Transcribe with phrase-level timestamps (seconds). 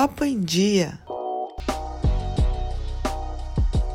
[0.00, 0.98] Papo em Dia.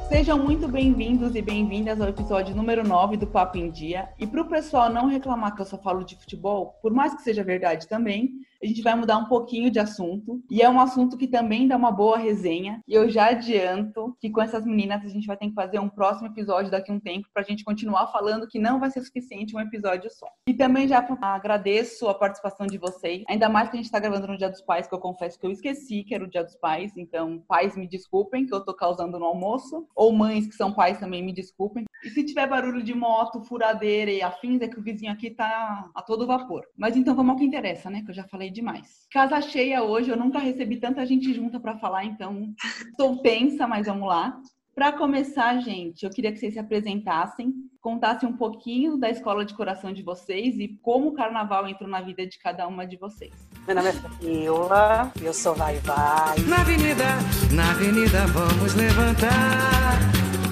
[0.08, 4.10] Sejam muito bem-vindos e bem-vindas ao episódio número 9 do Papo em Dia.
[4.20, 7.23] E para o pessoal não reclamar que eu só falo de futebol, por mais que
[7.23, 10.42] seja verdade também, a gente vai mudar um pouquinho de assunto.
[10.50, 12.82] E é um assunto que também dá uma boa resenha.
[12.88, 15.90] E eu já adianto que com essas meninas a gente vai ter que fazer um
[15.90, 19.02] próximo episódio daqui a um tempo para a gente continuar falando que não vai ser
[19.02, 20.28] suficiente um episódio só.
[20.48, 24.28] E também já agradeço a participação de vocês, ainda mais que a gente está gravando
[24.28, 26.56] no Dia dos Pais, que eu confesso que eu esqueci que era o Dia dos
[26.56, 26.94] Pais.
[26.98, 29.88] Então, pais, me desculpem que eu tô causando no almoço.
[29.95, 31.86] Ou mães que são pais também, me desculpem.
[32.04, 35.90] E se tiver barulho de moto, furadeira e afins, é que o vizinho aqui tá
[35.94, 36.64] a todo vapor.
[36.78, 38.04] Mas então vamos ao que interessa, né?
[38.04, 39.05] Que eu já falei demais.
[39.12, 42.54] Casa cheia hoje, eu nunca recebi tanta gente junta para falar, então
[42.90, 44.40] estou tensa, mas vamos lá.
[44.73, 49.54] Para começar, gente, eu queria que vocês se apresentassem, contassem um pouquinho da escola de
[49.54, 53.31] coração de vocês e como o carnaval entrou na vida de cada uma de vocês.
[53.66, 56.38] Meu nome é Fabiola, eu sou Vai Vai.
[56.50, 57.06] Na avenida,
[57.53, 60.00] na avenida vamos levantar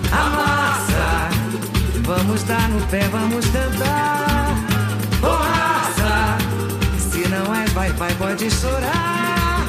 [0.09, 1.43] a massa.
[2.05, 4.42] Vamos dar no pé, vamos cantar.
[7.97, 9.65] Vai, pode chorar.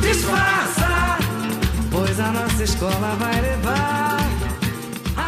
[0.00, 1.18] Disfarça,
[1.90, 4.18] pois a nossa escola vai levar.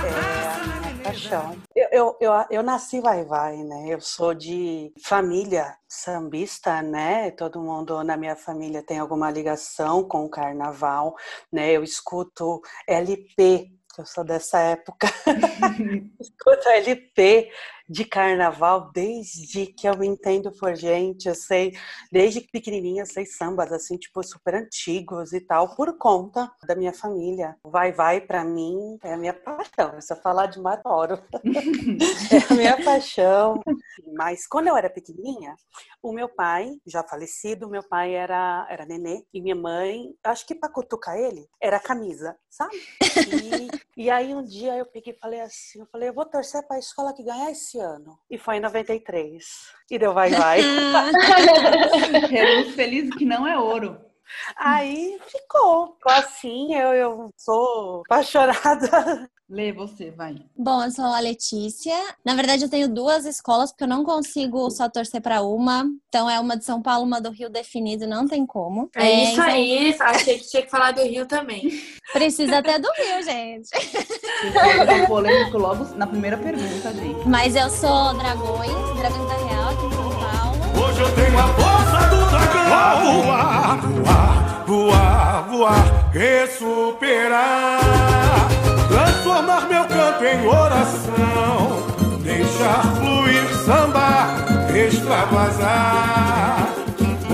[0.05, 1.57] É, paixão.
[1.75, 3.87] Eu, eu, eu, eu nasci vai vai, né?
[3.89, 7.31] Eu sou de família sambista, né?
[7.31, 11.15] Todo mundo na minha família tem alguma ligação com o carnaval,
[11.53, 11.73] né?
[11.73, 15.09] Eu escuto LP eu sou dessa época.
[16.21, 17.51] Escuto LP
[17.89, 21.73] de carnaval desde que eu me entendo por gente, eu sei,
[22.11, 26.93] desde pequenininha eu sei sambas assim, tipo super antigos e tal, por conta da minha
[26.93, 27.57] família.
[27.65, 30.01] Vai vai para mim é a minha paixão.
[30.01, 31.23] Se eu falar de adoro.
[32.33, 33.61] é a minha paixão.
[34.15, 35.55] Mas quando eu era pequenininha,
[36.03, 40.55] o meu pai, já falecido, meu pai era era nenê e minha mãe, acho que
[40.55, 42.77] para cutucar ele, era camisa, sabe?
[43.97, 46.67] E, e aí um dia eu peguei e falei assim, eu falei, eu vou torcer
[46.67, 48.19] para a escola que ganhar esse esse ano.
[48.31, 49.45] E foi em 93.
[49.91, 50.61] E deu vai, vai.
[52.75, 54.01] Feliz que não é ouro.
[54.57, 55.95] Aí ficou.
[55.95, 60.35] Ficou assim, eu, eu sou apaixonada Lê você, vai.
[60.59, 61.95] Bom, eu sou a Letícia.
[62.25, 65.85] Na verdade, eu tenho duas escolas, porque eu não consigo só torcer para uma.
[66.09, 68.91] Então, é uma de São Paulo, uma do Rio definido, não tem como.
[68.97, 69.45] É, é isso então...
[69.45, 71.71] aí, achei que tinha que falar do Rio também.
[72.13, 73.71] Precisa até do Rio, gente.
[75.03, 77.29] Um polêmico logo na primeira pergunta, gente.
[77.29, 80.89] Mas eu sou Dragões, Dragões da Real, aqui em São Paulo.
[80.89, 83.23] Hoje eu tenho a força do dragão.
[83.23, 88.26] Voar, voar, voar, voar, superar
[90.17, 91.87] canto em oração,
[92.23, 94.37] deixar fluir samba,
[94.75, 96.56] extravasar.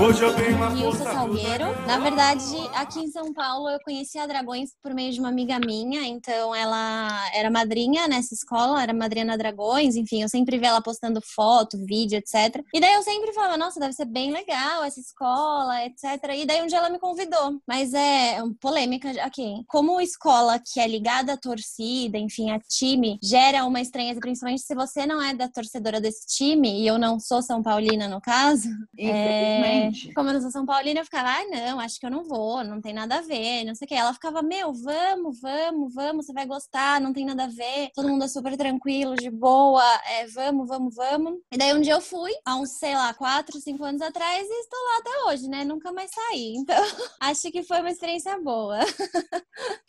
[0.03, 1.63] Hoje eu tenho uma Nilson Salgueiro.
[1.87, 2.43] Na verdade,
[2.73, 6.53] aqui em São Paulo eu conheci a Dragões por meio de uma amiga minha, então
[6.53, 11.21] ela era madrinha nessa escola, era madrinha na Dragões, enfim, eu sempre vi ela postando
[11.21, 12.61] foto, vídeo, etc.
[12.73, 16.03] E daí eu sempre falava, nossa, deve ser bem legal essa escola, etc.
[16.35, 19.63] E daí um dia ela me convidou, mas é polêmica aqui.
[19.69, 24.75] Como escola que é ligada à torcida, enfim, a time, gera uma estranheza, principalmente se
[24.75, 28.67] você não é da torcedora desse time, e eu não sou São Paulina no caso.
[28.99, 32.23] É, como eu não sou São Paulina, eu ficava, ah, não, acho que eu não
[32.23, 33.95] vou, não tem nada a ver, não sei o que.
[33.95, 38.09] Ela ficava, meu, vamos, vamos, vamos, você vai gostar, não tem nada a ver, todo
[38.09, 41.39] mundo é super tranquilo, de boa, é, vamos, vamos, vamos.
[41.51, 44.59] E daí um dia eu fui, há uns, sei lá, quatro, cinco anos atrás, e
[44.61, 45.63] estou lá até hoje, né?
[45.63, 46.55] Nunca mais saí.
[46.55, 46.75] Então,
[47.19, 48.79] acho que foi uma experiência boa.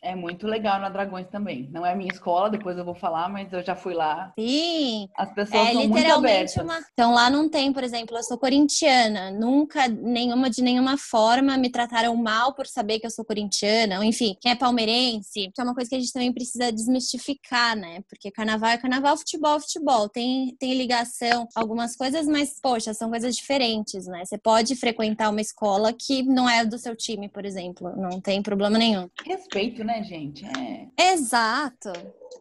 [0.03, 1.69] é muito legal na Dragões também.
[1.73, 4.33] Não é a minha escola, depois eu vou falar, mas eu já fui lá.
[4.39, 5.09] Sim.
[5.17, 6.57] As pessoas é, são muito abertas.
[6.57, 6.81] Uma...
[6.93, 11.71] Então lá não tem, por exemplo, eu sou corintiana, nunca nenhuma de nenhuma forma me
[11.71, 15.65] trataram mal por saber que eu sou corintiana, ou enfim, quem é palmeirense, que é
[15.65, 18.03] uma coisa que a gente também precisa desmistificar, né?
[18.09, 20.09] Porque carnaval é carnaval, futebol é futebol.
[20.09, 24.25] Tem, tem ligação, algumas coisas, mas, poxa, são coisas diferentes, né?
[24.25, 27.94] Você pode frequentar uma escola que não é do seu time, por exemplo.
[27.97, 29.08] Não tem problema nenhum.
[29.25, 30.44] Respeito, né, gente?
[30.47, 31.12] É...
[31.12, 31.93] Exato.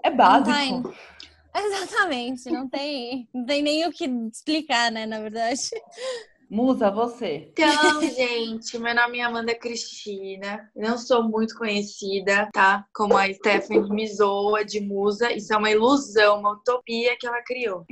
[0.04, 0.94] É básico.
[1.56, 5.70] Exatamente, não tem, não tem nem o que explicar, né, na verdade.
[6.54, 7.50] Musa, você.
[7.52, 10.70] Então, gente, meu nome é Amanda Cristina.
[10.76, 12.86] Não sou muito conhecida, tá?
[12.94, 15.34] Como a Stephanie me zoa de musa.
[15.34, 17.88] Isso é uma ilusão, uma utopia que ela criou.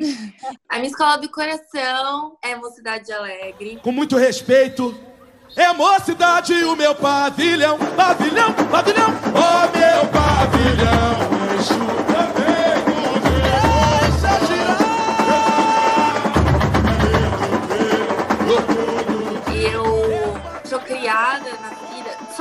[0.69, 3.79] A minha escola do coração é Mocidade Alegre.
[3.81, 4.95] Com muito respeito,
[5.55, 7.79] é Mocidade o meu pavilhão.
[7.95, 11.40] Pavilhão, pavilhão, oh meu pavilhão.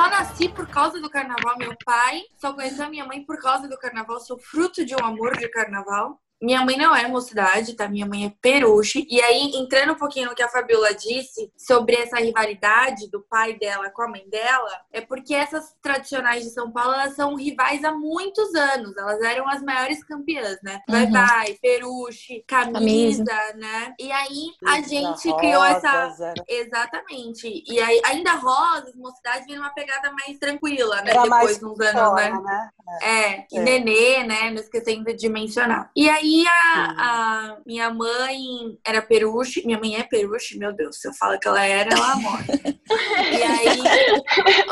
[0.01, 1.59] só nasci por causa do carnaval.
[1.59, 4.19] Meu pai só conheci a minha mãe por causa do carnaval.
[4.19, 6.19] Sou fruto de um amor de carnaval.
[6.41, 7.87] Minha mãe não é mocidade, tá?
[7.87, 9.07] Minha mãe é peruche.
[9.11, 13.59] E aí, entrando um pouquinho no que a Fabiola disse sobre essa rivalidade do pai
[13.59, 17.85] dela com a mãe dela, é porque essas tradicionais de São Paulo, elas são rivais
[17.85, 18.97] há muitos anos.
[18.97, 20.81] Elas eram as maiores campeãs, né?
[20.89, 21.13] Vai Uhum.
[21.13, 23.25] Vai, peruche, camisa,
[23.57, 23.95] né?
[23.99, 26.05] E aí, a gente criou essa...
[26.05, 27.65] Rosas, Exatamente.
[27.67, 31.11] E aí, ainda Rosas, mocidade, vira uma pegada mais tranquila, né?
[31.11, 32.31] Era Depois, uns anos, né?
[32.31, 32.71] né?
[33.03, 33.61] É, e É.
[33.61, 34.51] Nenê, né?
[34.51, 35.91] Não esquecendo de mencionar.
[35.95, 38.39] E aí a, a minha mãe
[38.85, 42.17] era peruche, minha mãe é peruche, meu Deus, se eu falo que ela era, ela
[42.17, 42.45] morre.
[43.33, 43.79] e aí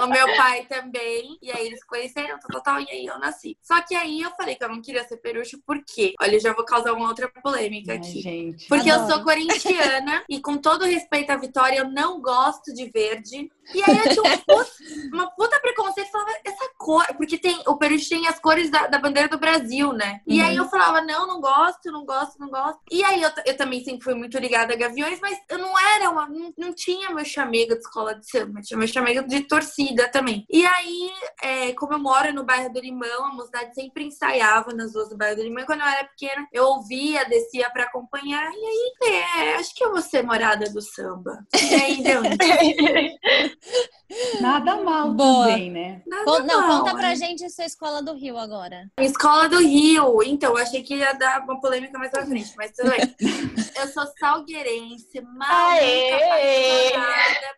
[0.02, 3.56] o meu pai também, e aí eles conheceram, tal, tal, tal, e aí eu nasci.
[3.62, 6.14] Só que aí eu falei que eu não queria ser peruche, por quê?
[6.20, 8.20] Olha, eu já vou causar uma outra polêmica Ai, aqui.
[8.20, 8.68] gente.
[8.68, 9.14] Porque eu Adoro.
[9.14, 13.50] sou corintiana e com todo respeito à Vitória, eu não gosto de verde.
[13.74, 14.70] E aí eu tinha um puta,
[15.12, 18.98] uma puta preconceito, falava, essa cor, porque tem, o Peruche tem as cores da, da
[18.98, 20.20] bandeira do Brasil, né?
[20.26, 21.47] E aí eu falava, não, não gosto,
[21.90, 22.80] não gosto, não gosto.
[22.90, 26.10] E aí eu, eu também sempre fui muito ligada a Gaviões, mas eu não era
[26.10, 30.08] uma, não, não tinha meu chamego de escola de samba, tinha meu chamego de torcida
[30.08, 30.44] também.
[30.50, 31.10] E aí,
[31.42, 35.16] é, como eu moro no bairro do Limão, a mocidade sempre ensaiava nas ruas do
[35.16, 35.62] bairro do Limão.
[35.62, 38.50] E quando eu era pequena, eu ouvia, descia pra acompanhar.
[38.52, 41.44] E aí, é, acho que eu vou ser morada do samba.
[41.70, 42.22] E aí deu.
[44.40, 45.48] Nada mal Boa.
[45.48, 46.02] também, né?
[46.06, 47.16] Nada Con- Não, mal, conta pra né?
[47.16, 48.90] gente a sua escola do Rio agora.
[49.00, 50.22] Escola do Rio.
[50.22, 52.98] Então, eu achei que ia dar uma polêmica mais pra frente, mas tudo bem.
[53.78, 55.78] Eu sou salgueirense, maluca,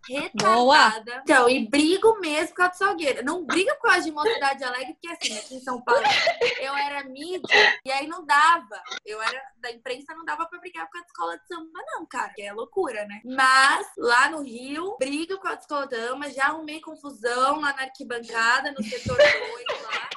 [0.08, 1.20] retardada.
[1.22, 3.22] Então, e brigo mesmo causa de Salgueira.
[3.22, 6.02] Não briga por causa de Mocidade Alegre, porque assim, aqui em São Paulo,
[6.60, 8.82] eu era mídia e aí não dava.
[9.06, 12.32] Eu era da imprensa, não dava pra brigar causa de escola de samba, não, cara.
[12.34, 13.20] Que é loucura, né?
[13.24, 17.82] Mas, lá no Rio, brigo com a escola de samba, já arrumei confusão lá na
[17.82, 19.28] arquibancada, no setor 2
[19.82, 20.10] lá.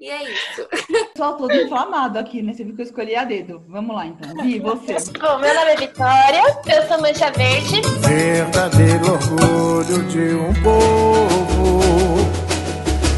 [0.00, 0.66] E é isso.
[1.12, 2.52] Pessoal todo inflamado aqui, né?
[2.52, 3.64] Você viu que eu escolhi a dedo.
[3.68, 4.34] Vamos lá, então.
[4.42, 4.94] Vi, você.
[5.18, 7.80] Bom, meu nome é Vitória, eu sou mancha verde.
[8.00, 11.82] verdadeiro orgulho de um povo.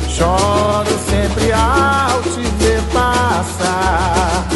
[0.08, 4.46] Choro sempre ao te ver passar.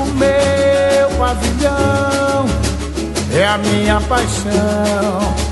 [0.00, 2.46] O meu pavilhão
[3.32, 5.45] é a minha paixão.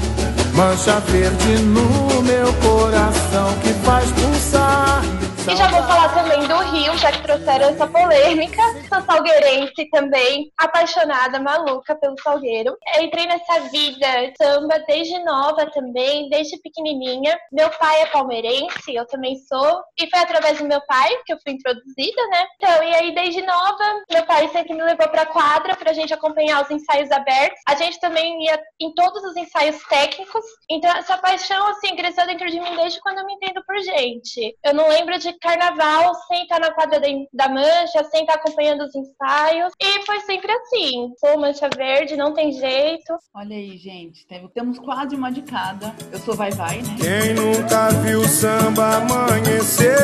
[0.54, 5.03] Mancha verde no meu coração que faz pulsar.
[5.46, 8.62] E já vou falar também do Rio, já que trouxeram essa polêmica.
[8.88, 12.74] Sou salgueirense também, apaixonada, maluca pelo salgueiro.
[12.98, 14.06] Entrei nessa vida
[14.40, 17.38] samba desde nova também, desde pequenininha.
[17.52, 19.82] Meu pai é palmeirense, eu também sou.
[20.00, 22.46] E foi através do meu pai que eu fui introduzida, né?
[22.56, 26.62] Então, e aí desde nova, meu pai sempre me levou pra quadra pra gente acompanhar
[26.62, 27.60] os ensaios abertos.
[27.68, 30.44] A gente também ia em todos os ensaios técnicos.
[30.70, 34.56] Então, essa paixão, assim, cresceu dentro de mim desde quando eu me entendo por gente.
[34.64, 37.00] Eu não lembro de carnaval sem estar na quadra
[37.32, 39.72] da- mancha, sem estar acompanhando os ensaios.
[39.80, 41.12] E foi sempre assim.
[41.18, 43.16] Sou mancha verde, não tem jeito.
[43.34, 44.26] Olha aí, gente.
[44.26, 45.94] Tem- Temos quase uma de cada.
[46.12, 46.96] Eu sou Vai Vai, né?
[47.00, 49.96] Quem nunca viu samba amanhecer,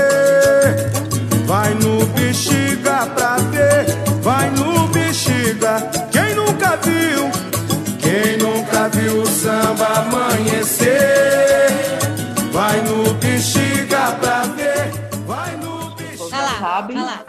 [1.47, 3.87] vai no bexiga pra ver,
[4.23, 5.77] vai no bexiga.
[6.11, 7.31] Quem nunca viu,
[8.01, 11.71] quem nunca viu samba amanhecer,
[12.53, 14.70] vai no bexiga pra ver,
[16.71, 16.97] sabem.
[16.97, 17.25] lá.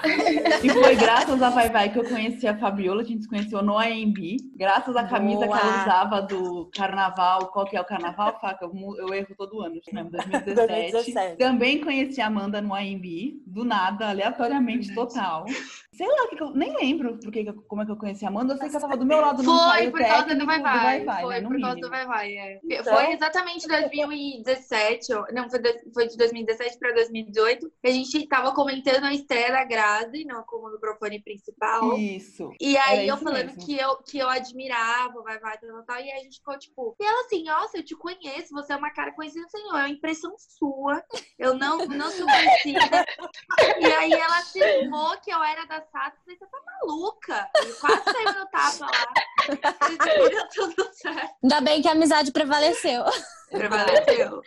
[0.64, 3.02] E foi graças a Vai Vai que eu conheci a Fabiola.
[3.02, 4.38] A gente se conheceu no AMB.
[4.56, 5.58] Graças à camisa Boa.
[5.58, 7.48] que ela usava do carnaval.
[7.52, 8.66] Qual que é o carnaval, Faca?
[8.66, 9.76] Eu, eu erro todo ano.
[9.92, 10.04] Né?
[10.04, 10.92] 2017.
[10.92, 11.38] 2017.
[11.38, 13.42] Também conheci a Amanda no AMB.
[13.46, 15.46] Do nada, aleatoriamente, total.
[15.94, 18.54] Sei lá, que eu, nem lembro porque, como é que eu conheci a Amanda.
[18.54, 21.22] Eu sei que ela tava do meu lado no Foi por causa do Vai Vai.
[21.22, 22.60] Foi né, no por causa do Vai Vai, é.
[22.64, 25.26] Então- Foi exatamente 2017, ó.
[25.34, 25.60] não, foi,
[25.94, 27.72] foi de 2017 para 2018.
[27.82, 31.98] que A gente tava comentando a da Grazi no, como microfone principal.
[31.98, 32.52] Isso.
[32.60, 33.66] E aí eu falando mesmo.
[33.66, 35.98] que eu, que eu admirava, vai, vai, tal, tal, tal.
[35.98, 36.96] E aí a gente ficou tipo.
[37.00, 39.76] E ela assim, nossa, eu te conheço, você é uma cara conhecida, senhor.
[39.76, 41.04] É uma impressão sua.
[41.40, 43.06] Eu não, não sou conhecida.
[43.80, 46.14] E aí ela cismou que eu era da SAT.
[46.16, 47.50] Eu falei, você tá maluca?
[47.66, 49.14] E quase saiu no tapa lá.
[49.90, 51.36] E deu tudo certo.
[51.44, 53.04] Ainda bem que a amizade prevaleceu.
[53.50, 54.42] Prevaleceu.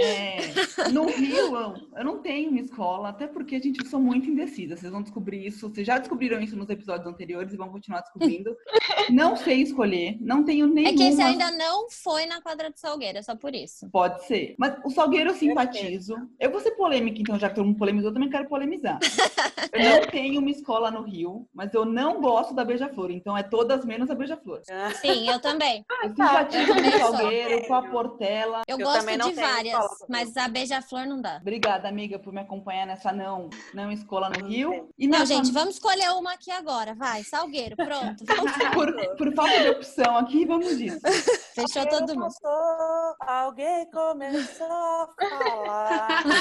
[0.00, 4.00] É, no Rio, eu, eu não tenho uma escola, até porque a gente eu sou
[4.00, 4.76] muito indecisa.
[4.76, 5.68] Vocês vão descobrir isso.
[5.68, 8.56] Vocês já descobriram isso nos episódios anteriores e vão continuar descobrindo.
[9.10, 10.94] Não sei escolher, não tenho nenhuma.
[10.94, 13.88] É que esse ainda não foi na quadra do Salgueiro, é só por isso.
[13.90, 14.54] Pode ser.
[14.56, 16.14] Mas o Salgueiro eu simpatizo.
[16.38, 18.98] Eu vou ser polêmica, então, já que todo mundo polemizou, eu também quero polemizar.
[19.72, 23.10] Eu não tenho uma escola no Rio, mas eu não gosto da Beija-Flor.
[23.10, 24.60] Então é todas menos a Beija-Flor.
[25.00, 25.82] Sim, eu também.
[26.02, 26.98] Eu simpatizo com o.
[26.98, 28.62] Salgueiro, com a Portela.
[28.66, 31.38] Eu, Eu gosto também não de tenho várias, escola mas a Beija-Flor não dá.
[31.40, 34.88] Obrigada, amiga, por me acompanhar nessa não, não escola no Rio.
[34.98, 36.94] E Não, gente, fam- vamos escolher uma aqui agora.
[36.94, 38.24] Vai, Salgueiro, pronto.
[38.72, 41.00] Por, por falta de opção aqui, vamos disso.
[41.54, 42.32] Fechou todo mundo.
[42.32, 46.22] Passou, alguém começou a falar.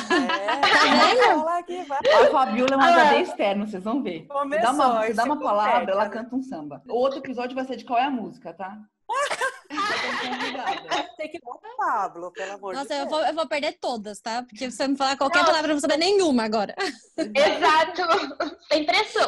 [1.11, 1.99] É, ela que vai.
[1.99, 4.21] A Fabiola é um HD externo, vocês vão ver.
[4.21, 6.09] Você dá Começou, uma, você dá uma palavra, ela né?
[6.09, 6.81] canta um samba.
[6.87, 8.77] O outro episódio vai ser de qual é a música, tá?
[10.21, 11.07] Convidada.
[11.17, 13.09] Tem que dar o Pablo, pelo amor Nossa, de eu Deus.
[13.09, 14.43] vou, eu vou perder todas, tá?
[14.43, 15.45] Porque se você me falar qualquer Não.
[15.45, 16.75] palavra, eu não vou saber nenhuma agora.
[17.17, 18.01] Exato.
[18.71, 19.27] Sem pressão.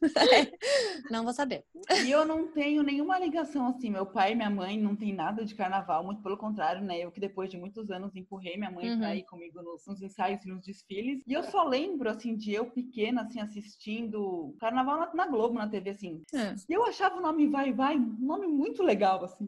[1.10, 1.64] Não vou saber.
[2.04, 3.90] E eu não tenho nenhuma ligação assim.
[3.90, 6.98] Meu pai e minha mãe não tem nada de carnaval, muito pelo contrário, né?
[6.98, 8.98] Eu que depois de muitos anos empurrei minha mãe Uhum.
[8.98, 11.22] pra ir comigo nos, nos ensaios e nos desfiles.
[11.26, 15.68] E eu só lembro, assim, de eu pequena, assim, assistindo carnaval na, na Globo, na
[15.68, 16.22] TV, assim.
[16.34, 16.54] É.
[16.68, 19.46] E eu achava o nome Vai Vai um nome muito legal, assim.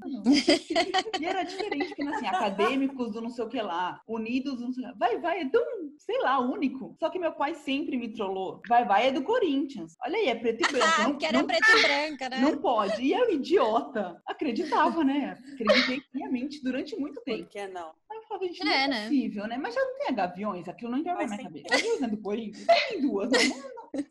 [1.21, 4.73] e era diferente, porque, assim, acadêmicos do não sei o que lá, unidos, do não
[4.73, 4.97] sei o que lá.
[4.99, 5.63] Vai Vai é tão,
[5.99, 6.97] sei lá, único.
[6.99, 8.61] Só que meu pai sempre me trollou.
[8.69, 9.95] Vai Vai é do Corinthians.
[10.05, 10.93] Olha aí, é preto e branco.
[10.99, 12.41] Ah, não, porque era não preto e branca, né?
[12.41, 13.03] não pode.
[13.03, 15.39] E eu, idiota, acreditava, né?
[15.55, 17.49] Acreditei piamente durante muito Por tempo.
[17.49, 17.93] que não?
[18.11, 19.03] Aí eu falava, gente, não É, é, né?
[19.05, 19.59] possível, né?
[19.59, 21.69] Mas já não tem gaviões, aquilo não entrava na minha cabeça.
[21.71, 22.67] Gaviões é do Corinthians?
[22.67, 24.05] Tem duas, não, não,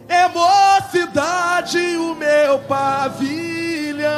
[0.07, 4.11] é mocidade o meu pavilhão.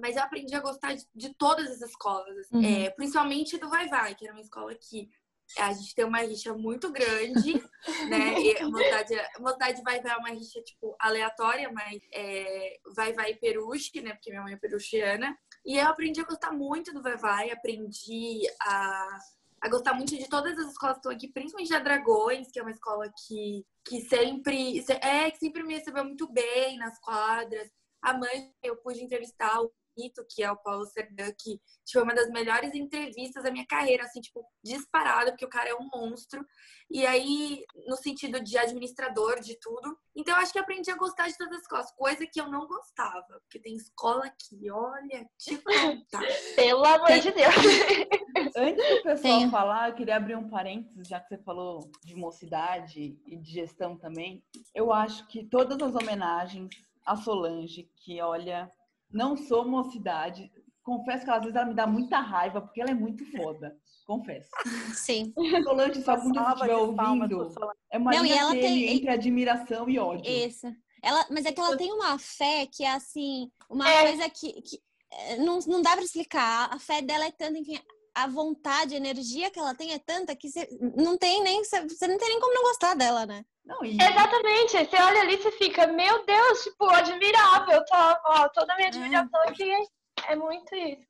[0.00, 2.56] Mas eu aprendi a gostar de, de todas as escolas, assim.
[2.56, 2.84] Uhum.
[2.84, 5.10] É, principalmente do Vai Vai, que era uma escola que
[5.58, 7.52] a gente tem uma rixa muito grande,
[8.08, 8.40] né?
[8.40, 14.00] E a a Mocidade Vai é uma rixa, tipo, aleatória, mas é, Vai Vai Peruche,
[14.00, 14.12] né?
[14.12, 15.36] Porque minha mãe é peruchiana.
[15.64, 19.18] E eu aprendi a gostar muito do Vai Vai, aprendi a,
[19.60, 22.62] a gostar muito de todas as escolas que estão aqui, principalmente da Dragões, que é
[22.62, 27.70] uma escola que, que sempre é que sempre me recebeu muito bem nas quadras.
[28.02, 32.02] A mãe, eu pude entrevistar o Mito, que é o Paulo Serdã, que tipo, foi
[32.02, 35.88] uma das melhores entrevistas da minha carreira, assim, tipo, disparado, porque o cara é um
[35.92, 36.44] monstro.
[36.90, 39.96] E aí, no sentido de administrador de tudo.
[40.14, 42.66] Então, eu acho que aprendi a gostar de todas as escolas, coisa que eu não
[42.66, 43.40] gostava.
[43.42, 45.64] Porque tem escola que, olha, tipo,
[46.10, 46.20] tá.
[46.56, 47.54] Pelo amor de Deus.
[48.56, 53.18] Antes do pessoal falar, eu queria abrir um parênteses, já que você falou de mocidade
[53.26, 54.44] e de gestão também.
[54.74, 56.68] Eu acho que todas as homenagens
[57.04, 58.70] a Solange, que olha,
[59.12, 60.50] não sou mocidade,
[60.82, 63.76] confesso que às vezes ela me dá muita raiva, porque ela é muito foda.
[64.06, 64.50] Confesso.
[65.06, 65.32] Sim.
[65.62, 67.54] Solange, se algum dia estiver ouvindo,
[67.90, 70.30] é uma Não, linha tem- entre admiração e ódio.
[70.30, 70.66] Isso.
[71.02, 74.08] Ela, mas é que ela tem uma fé que é assim, uma É.
[74.08, 74.78] coisa que, que
[75.12, 76.68] eh, não, não dá pra explicar.
[76.72, 77.78] A fé dela é tanta, enfim,
[78.14, 82.06] a vontade, a energia que ela tem é tanta que você não tem nem, você
[82.06, 83.44] não tem nem como não gostar dela, né?
[83.64, 84.72] Não, e, Exatamente.
[84.72, 87.84] Você olha ali e você fica, meu Deus, tipo, admirável.
[87.86, 91.06] Tá, ó, toda a minha admiração aqui é, é muito isso.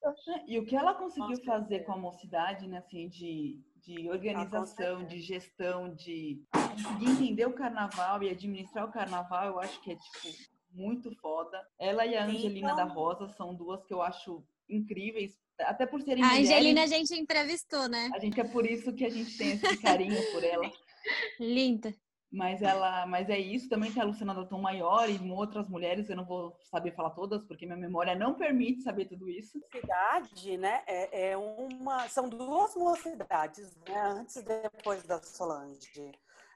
[0.46, 1.78] e o que ela conseguiu Nossa, fazer é.
[1.80, 5.04] com a mocidade, né, assim, de, de organização, certeza.
[5.06, 9.96] de gestão, de conseguir entender o carnaval e administrar o carnaval, eu acho que é,
[9.96, 10.28] tipo,
[10.70, 11.60] muito foda.
[11.78, 16.00] Ela e a Angelina então- da Rosa são duas que eu acho incríveis, até por
[16.02, 16.50] serem A mulheres.
[16.50, 18.10] Angelina a gente entrevistou, né?
[18.14, 20.70] A gente é por isso que a gente tem esse carinho por ela.
[21.40, 21.94] Linda.
[22.32, 26.16] Mas ela, mas é isso, também tem a Luciana Dalton Maior e outras mulheres, eu
[26.16, 29.60] não vou saber falar todas, porque minha memória não permite saber tudo isso.
[29.70, 30.82] Cidade, né?
[30.86, 34.00] É, é uma, são duas mocidades, né?
[34.00, 36.10] Antes e depois da Solange.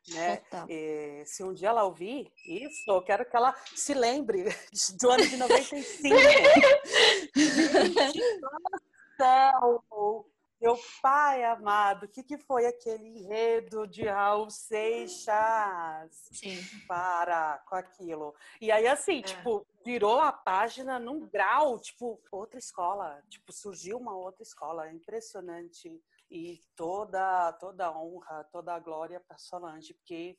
[0.09, 0.41] Né?
[0.69, 4.45] E, se um dia ela ouvir isso, eu quero que ela se lembre
[4.99, 6.17] do ano de 95.
[7.37, 8.49] Gente do
[9.19, 10.27] céu!
[10.61, 16.29] Meu pai amado, o que, que foi aquele enredo de Raul Seixas?
[16.33, 16.59] Sim.
[16.89, 18.35] Para com aquilo.
[18.61, 23.23] E aí, assim, tipo, virou a página num grau, tipo, outra escola.
[23.29, 24.89] Tipo, surgiu uma outra escola.
[24.89, 26.03] É impressionante.
[26.31, 30.39] E toda, toda a honra, toda a glória para Solange, porque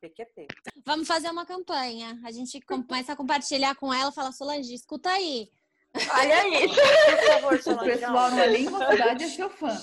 [0.00, 0.48] PQP.
[0.84, 2.20] Vamos fazer uma campanha.
[2.24, 5.48] A gente começa a compartilhar com ela, fala, Solange, escuta aí.
[5.94, 6.74] Olha isso.
[6.74, 7.90] Por favor, O Solange.
[7.92, 9.76] pessoal não é nem uma cidade, é seu fã.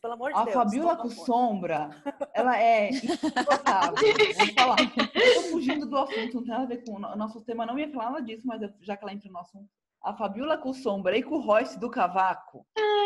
[0.00, 0.54] Pelo amor de A Deus.
[0.54, 3.92] Fabiola toma com sombra, ela é insuportável.
[3.94, 4.76] Vou falar.
[5.14, 7.66] Eu tô fugindo do assunto, não tem nada a ver com o nosso tema.
[7.66, 9.68] Não ia falar nada disso, mas eu- já que ela entra no assunto.
[10.02, 12.64] A Fabiola com sombra e com o Royce do Cavaco.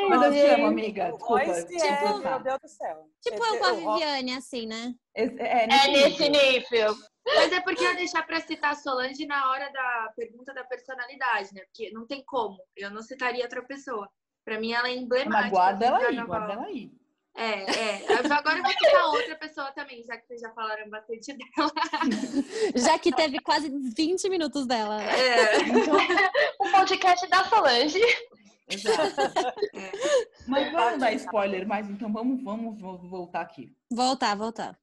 [0.08, 1.08] mas eu te amo, amiga.
[1.08, 1.44] O Desculpa.
[1.44, 2.40] Royce te é, meu.
[2.40, 3.04] Deus do céu.
[3.20, 4.94] Tipo eu com a o Ro- Viviane, assim, né?
[5.16, 6.52] É, É nesse nesse nível.
[6.70, 6.94] nível.
[7.26, 10.62] Mas é porque eu ia deixar pra citar a Solange na hora da pergunta da
[10.64, 11.62] personalidade, né?
[11.62, 12.58] Porque não tem como.
[12.76, 14.08] Eu não citaria outra pessoa.
[14.44, 15.40] Pra mim, ela é emblemática.
[15.42, 16.90] Mas guarda ela aí, guarda ela aí.
[17.36, 18.06] É, é.
[18.30, 21.72] Agora eu vou citar outra pessoa também, já que vocês já falaram bastante dela.
[22.76, 25.02] Já que teve quase 20 minutos dela.
[25.02, 25.56] É.
[25.62, 25.96] Então,
[26.60, 28.00] O podcast da Solange.
[28.68, 29.20] exato.
[29.74, 29.92] É.
[30.46, 33.74] Mas vamos dar spoiler, mas então vamos, vamos vo- voltar aqui.
[33.90, 34.78] Voltar, voltar.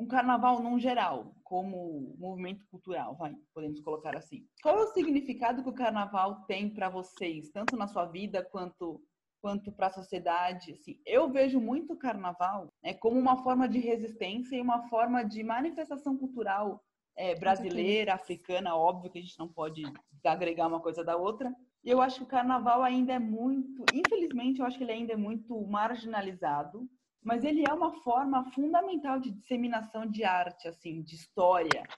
[0.00, 4.46] Um carnaval num geral, como movimento cultural, vai, podemos colocar assim.
[4.62, 9.02] Qual é o significado que o carnaval tem para vocês, tanto na sua vida quanto
[9.42, 10.72] quanto para a sociedade?
[10.72, 15.22] Assim, eu vejo muito o carnaval né, como uma forma de resistência e uma forma
[15.22, 16.82] de manifestação cultural
[17.16, 19.82] é, brasileira, africana, óbvio que a gente não pode
[20.24, 21.54] agregar uma coisa da outra.
[21.84, 25.12] E eu acho que o carnaval ainda é muito, infelizmente, eu acho que ele ainda
[25.12, 26.88] é muito marginalizado
[27.22, 31.88] mas ele é uma forma fundamental de disseminação de arte, assim, de história,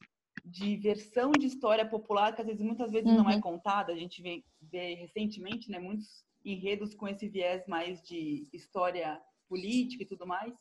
[0.45, 3.41] de versão de história popular que às vezes muitas vezes não é Uhum.
[3.41, 3.93] contada.
[3.93, 10.03] A gente vê, vê recentemente, né, muitos enredos com esse viés mais de história política
[10.03, 10.55] e tudo mais.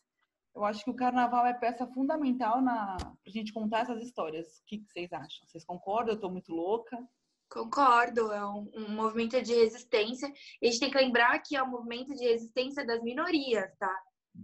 [0.53, 4.59] Eu acho que o carnaval é peça fundamental na pra gente contar essas histórias.
[4.59, 5.47] O que, que vocês acham?
[5.47, 6.13] Vocês concordam?
[6.13, 6.97] Eu tô muito louca.
[7.49, 10.31] Concordo, é um, um movimento de resistência.
[10.61, 13.93] E a gente tem que lembrar que é um movimento de resistência das minorias, tá?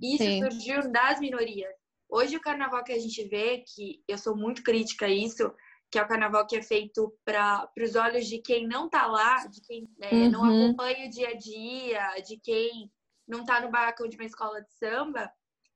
[0.01, 0.39] Isso Sim.
[0.39, 1.73] surgiu das minorias.
[2.09, 5.53] Hoje o carnaval que a gente vê, que eu sou muito crítica a isso,
[5.91, 9.45] que é o carnaval que é feito para os olhos de quem não tá lá,
[9.47, 10.69] de quem né, não Uhum.
[10.71, 12.91] acompanha o dia a dia, de quem
[13.27, 15.31] não tá no barracão de uma escola de samba,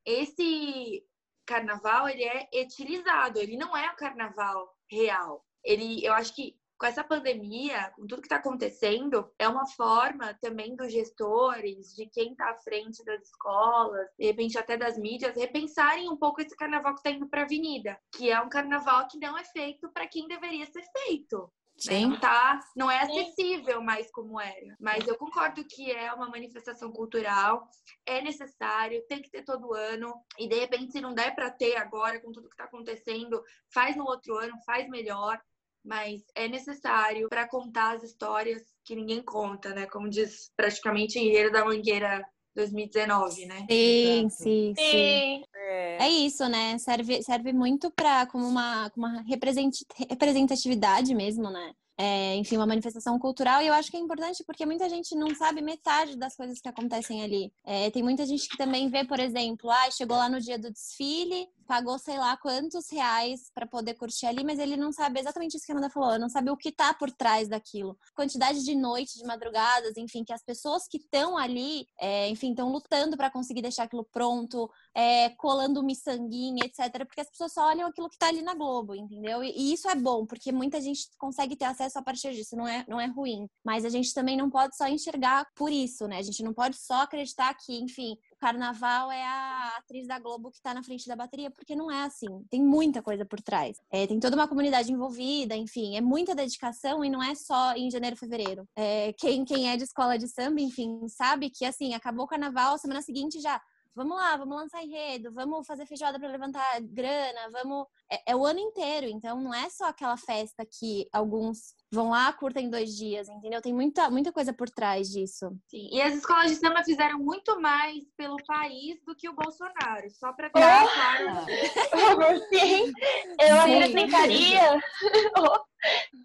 [0.05, 1.03] esse
[1.45, 5.45] carnaval ele é etilizado, ele não é o carnaval real.
[5.63, 10.33] Ele, eu acho que com essa pandemia, com tudo que está acontecendo, é uma forma
[10.41, 15.35] também dos gestores, de quem está à frente das escolas, de repente até das mídias,
[15.35, 19.07] repensarem um pouco esse carnaval que está indo para a avenida, que é um carnaval
[19.07, 21.37] que não é feito para quem deveria ser feito.
[21.37, 21.51] né?
[21.77, 22.07] Sim.
[22.07, 24.75] Não, tá, não é acessível mais como era.
[24.79, 27.69] Mas eu concordo que é uma manifestação cultural,
[28.07, 30.15] é necessário, tem que ter todo ano.
[30.39, 33.39] E de repente, se não der para ter agora, com tudo que está acontecendo,
[33.71, 35.39] faz no outro ano, faz melhor.
[35.83, 39.85] Mas é necessário para contar as histórias que ninguém conta, né?
[39.87, 42.23] Como diz praticamente Enredo da Mangueira
[42.55, 43.65] 2019, né?
[43.69, 44.29] Sim, Exato.
[44.29, 44.91] sim, sim.
[44.91, 45.43] Sim.
[45.55, 46.77] É, É isso, né?
[46.77, 51.73] Serve, serve muito para como uma, como uma representatividade mesmo, né?
[51.97, 55.35] É, enfim, uma manifestação cultural, e eu acho que é importante porque muita gente não
[55.35, 57.53] sabe metade das coisas que acontecem ali.
[57.63, 60.71] É, tem muita gente que também vê, por exemplo, ah, chegou lá no dia do
[60.71, 65.55] desfile, pagou sei lá quantos reais para poder curtir ali, mas ele não sabe exatamente
[65.55, 67.97] isso que a Amanda falou, não sabe o que tá por trás daquilo.
[68.13, 72.69] Quantidade de noites, de madrugadas, enfim, que as pessoas que estão ali, é, enfim, estão
[72.69, 77.05] lutando para conseguir deixar aquilo pronto, é, colando miçanguinha, etc.
[77.05, 79.41] Porque as pessoas só olham aquilo que tá ali na Globo, entendeu?
[79.41, 82.67] E, e isso é bom, porque muita gente consegue ter acesso a partir disso, não
[82.67, 83.47] é, não é ruim.
[83.63, 86.17] Mas a gente também não pode só enxergar por isso, né?
[86.17, 90.59] A gente não pode só acreditar que, enfim, carnaval é a atriz da Globo que
[90.59, 92.43] tá na frente da bateria, porque não é assim.
[92.49, 93.77] Tem muita coisa por trás.
[93.91, 97.91] É, tem toda uma comunidade envolvida, enfim, é muita dedicação e não é só em
[97.91, 98.67] janeiro, fevereiro.
[98.75, 102.79] É, quem, quem é de escola de samba, enfim, sabe que assim, acabou o carnaval,
[102.79, 103.61] semana seguinte já
[103.95, 107.85] vamos lá, vamos lançar enredo, vamos fazer feijoada para levantar grana, vamos.
[108.11, 112.31] É, é o ano inteiro, então não é só aquela festa que alguns vão lá,
[112.33, 113.61] curtem dois dias, entendeu?
[113.61, 115.51] Tem muita, muita coisa por trás disso.
[115.67, 115.89] Sim.
[115.91, 120.33] E as escolas de samba fizeram muito mais pelo país do que o Bolsonaro, só
[120.33, 120.59] para Oh!
[120.59, 122.37] ficar claro.
[122.49, 122.91] Sim,
[123.39, 124.81] eu acrescentaria.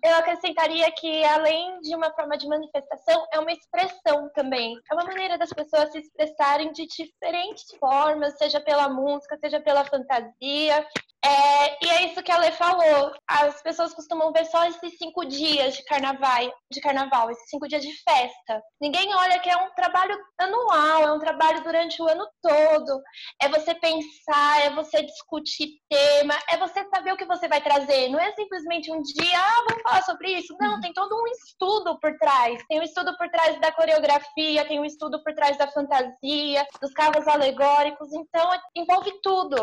[0.05, 4.79] Eu acrescentaria que, além de uma forma de manifestação, é uma expressão também.
[4.91, 9.83] É uma maneira das pessoas se expressarem de diferentes formas, seja pela música, seja pela
[9.85, 10.87] fantasia.
[11.27, 13.13] É, e é isso que a Lê falou.
[13.27, 17.83] As pessoas costumam ver só esses cinco dias de carnaval, de carnaval, esses cinco dias
[17.83, 18.63] de festa.
[18.81, 23.03] Ninguém olha que é um trabalho anual, é um trabalho durante o ano todo.
[23.43, 28.09] É você pensar, é você discutir tema, é você saber o que você vai trazer.
[28.09, 30.57] Não é simplesmente um dia, ah, vamos falar sobre isso.
[30.61, 32.63] Não, tem todo um estudo por trás.
[32.69, 36.93] Tem um estudo por trás da coreografia, tem um estudo por trás da fantasia, dos
[36.93, 38.13] carros alegóricos.
[38.13, 39.57] Então, envolve tudo.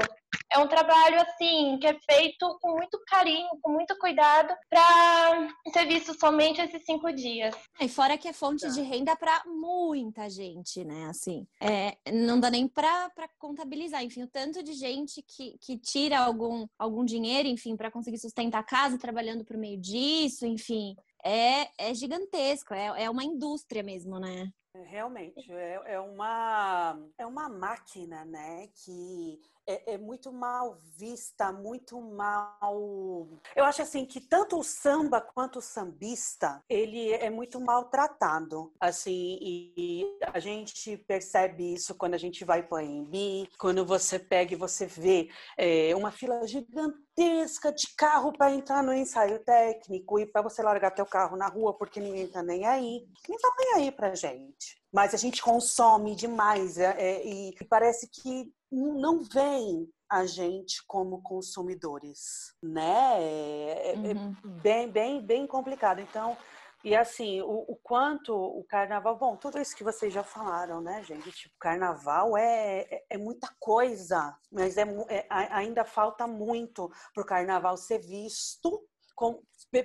[0.54, 5.88] É um trabalho assim que é feito com muito carinho, com muito cuidado, para ser
[5.88, 7.56] visto somente esses cinco dias.
[7.82, 11.08] E fora que é fonte de renda para muita gente, né?
[11.10, 14.04] Assim, é, não dá nem para contabilizar.
[14.04, 18.60] Enfim, o tanto de gente que, que tira algum, algum dinheiro, enfim, para conseguir sustentar
[18.60, 20.96] a casa trabalhando por meio disso, enfim.
[21.26, 24.52] É, é gigantesco, é, é uma indústria mesmo, né?
[24.76, 32.00] Realmente, é, é, uma, é uma máquina, né, que é, é, muito mal vista, muito
[32.02, 33.28] mal...
[33.56, 39.38] Eu acho, assim, que tanto o samba quanto o sambista, ele é muito maltratado, assim,
[39.42, 44.58] e a gente percebe isso quando a gente vai para AMB, quando você pega e
[44.58, 50.42] você vê é, uma fila gigantesca de carro para entrar no ensaio técnico e para
[50.42, 53.06] você largar teu carro na rua porque ninguém tá nem aí.
[53.28, 54.82] Ninguém tá nem aí pra gente.
[54.92, 61.22] Mas a gente consome demais é, é, e parece que não vem a gente como
[61.22, 63.22] consumidores, né?
[63.22, 64.36] É, Uhum.
[64.44, 66.00] é bem, bem, bem complicado.
[66.00, 66.38] Então,
[66.84, 71.02] e assim, o, o quanto o carnaval, bom, tudo isso que vocês já falaram, né,
[71.04, 71.32] gente?
[71.32, 77.26] Tipo, carnaval é, é, é muita coisa, mas é, é- ainda falta muito para o
[77.26, 79.42] carnaval ser visto com,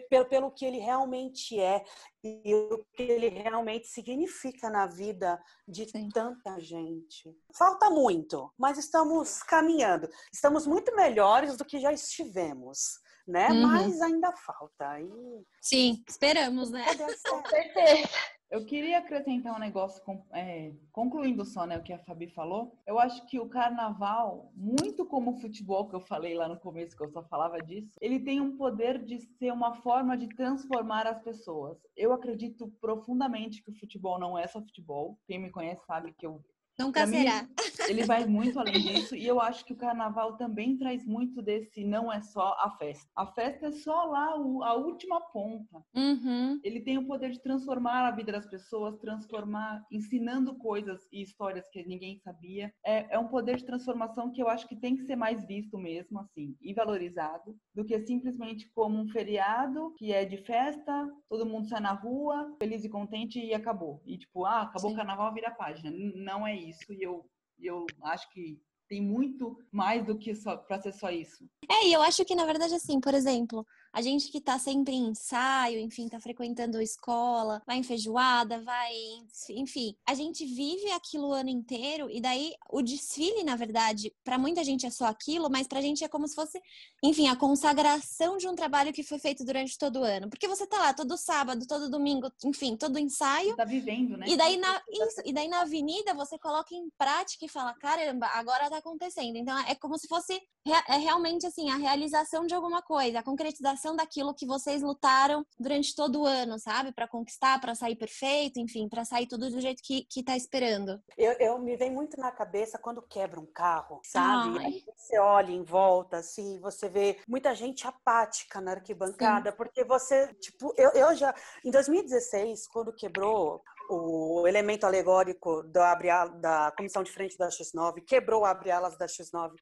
[0.09, 1.83] pelo, pelo que ele realmente é
[2.23, 6.09] e o que ele realmente significa na vida de Sim.
[6.09, 7.35] tanta gente.
[7.57, 10.09] Falta muito, mas estamos caminhando.
[10.33, 13.49] Estamos muito melhores do que já estivemos, né?
[13.49, 13.67] Uhum.
[13.67, 15.01] Mas ainda falta.
[15.01, 16.85] E Sim, esperamos, né?
[17.29, 18.09] Com certeza.
[18.51, 22.75] Eu queria acrescentar um negócio, é, concluindo só né, o que a Fabi falou.
[22.87, 26.97] Eu acho que o carnaval, muito como o futebol que eu falei lá no começo,
[26.97, 31.07] que eu só falava disso, ele tem um poder de ser uma forma de transformar
[31.07, 31.77] as pessoas.
[31.95, 35.19] Eu acredito profundamente que o futebol não é só futebol.
[35.27, 36.43] Quem me conhece sabe que eu
[36.79, 37.49] Nunca Pra mim, será.
[37.89, 41.83] ele vai muito além disso e eu acho que o carnaval também traz muito desse
[41.85, 43.11] não é só a festa.
[43.17, 45.85] A festa é só lá a última ponta.
[45.95, 46.61] Uhum.
[46.63, 51.69] Ele tem o poder de transformar a vida das pessoas, transformar, ensinando coisas e histórias
[51.69, 52.73] que ninguém sabia.
[52.87, 55.77] É, é um poder de transformação que eu acho que tem que ser mais visto
[55.77, 61.47] mesmo, assim, e valorizado, do que simplesmente como um feriado que é de festa, todo
[61.47, 64.01] mundo sai na rua, feliz e contente e acabou.
[64.07, 64.95] E tipo, ah, acabou Sim.
[64.95, 65.91] o carnaval, vira a página.
[66.15, 67.29] Não é isso e eu,
[67.59, 71.49] eu acho que tem muito mais do que só para ser só isso.
[71.71, 74.95] É, e eu acho que, na verdade, assim, por exemplo, a gente que tá sempre
[74.95, 79.27] em ensaio, enfim, tá frequentando a escola, vai em feijoada, vai, em-
[79.61, 84.39] enfim, a gente vive aquilo o ano inteiro e daí o desfile, na verdade, pra
[84.39, 86.61] muita gente é só aquilo, mas pra gente é como se fosse,
[87.03, 90.29] enfim, a consagração de um trabalho que foi feito durante todo o ano.
[90.29, 94.27] Porque você tá lá todo sábado, todo domingo, enfim, todo ensaio, Você tá vivendo, né?
[94.29, 98.27] e daí, na, isso, e daí na avenida você coloca em prática e fala, caramba,
[98.29, 99.37] agora tá acontecendo.
[99.37, 100.41] Então é como se fosse
[100.87, 105.95] é realmente assim, a realização de alguma coisa, a concretização daquilo que vocês lutaram durante
[105.95, 106.93] todo o ano, sabe?
[106.93, 111.01] Pra conquistar, pra sair perfeito, enfim, pra sair tudo do jeito que, que tá esperando.
[111.17, 114.59] Eu, eu me vem muito na cabeça quando quebra um carro, sabe?
[114.59, 114.83] Ai.
[114.97, 120.73] Você olha em volta, assim, você vê muita gente apática na arquibancada, porque você, tipo,
[120.77, 126.09] eu, eu já, em 2016, quando quebrou o elemento alegórico do abre
[126.41, 129.53] da comissão de frente da X9, quebrou o abre-alas da X9.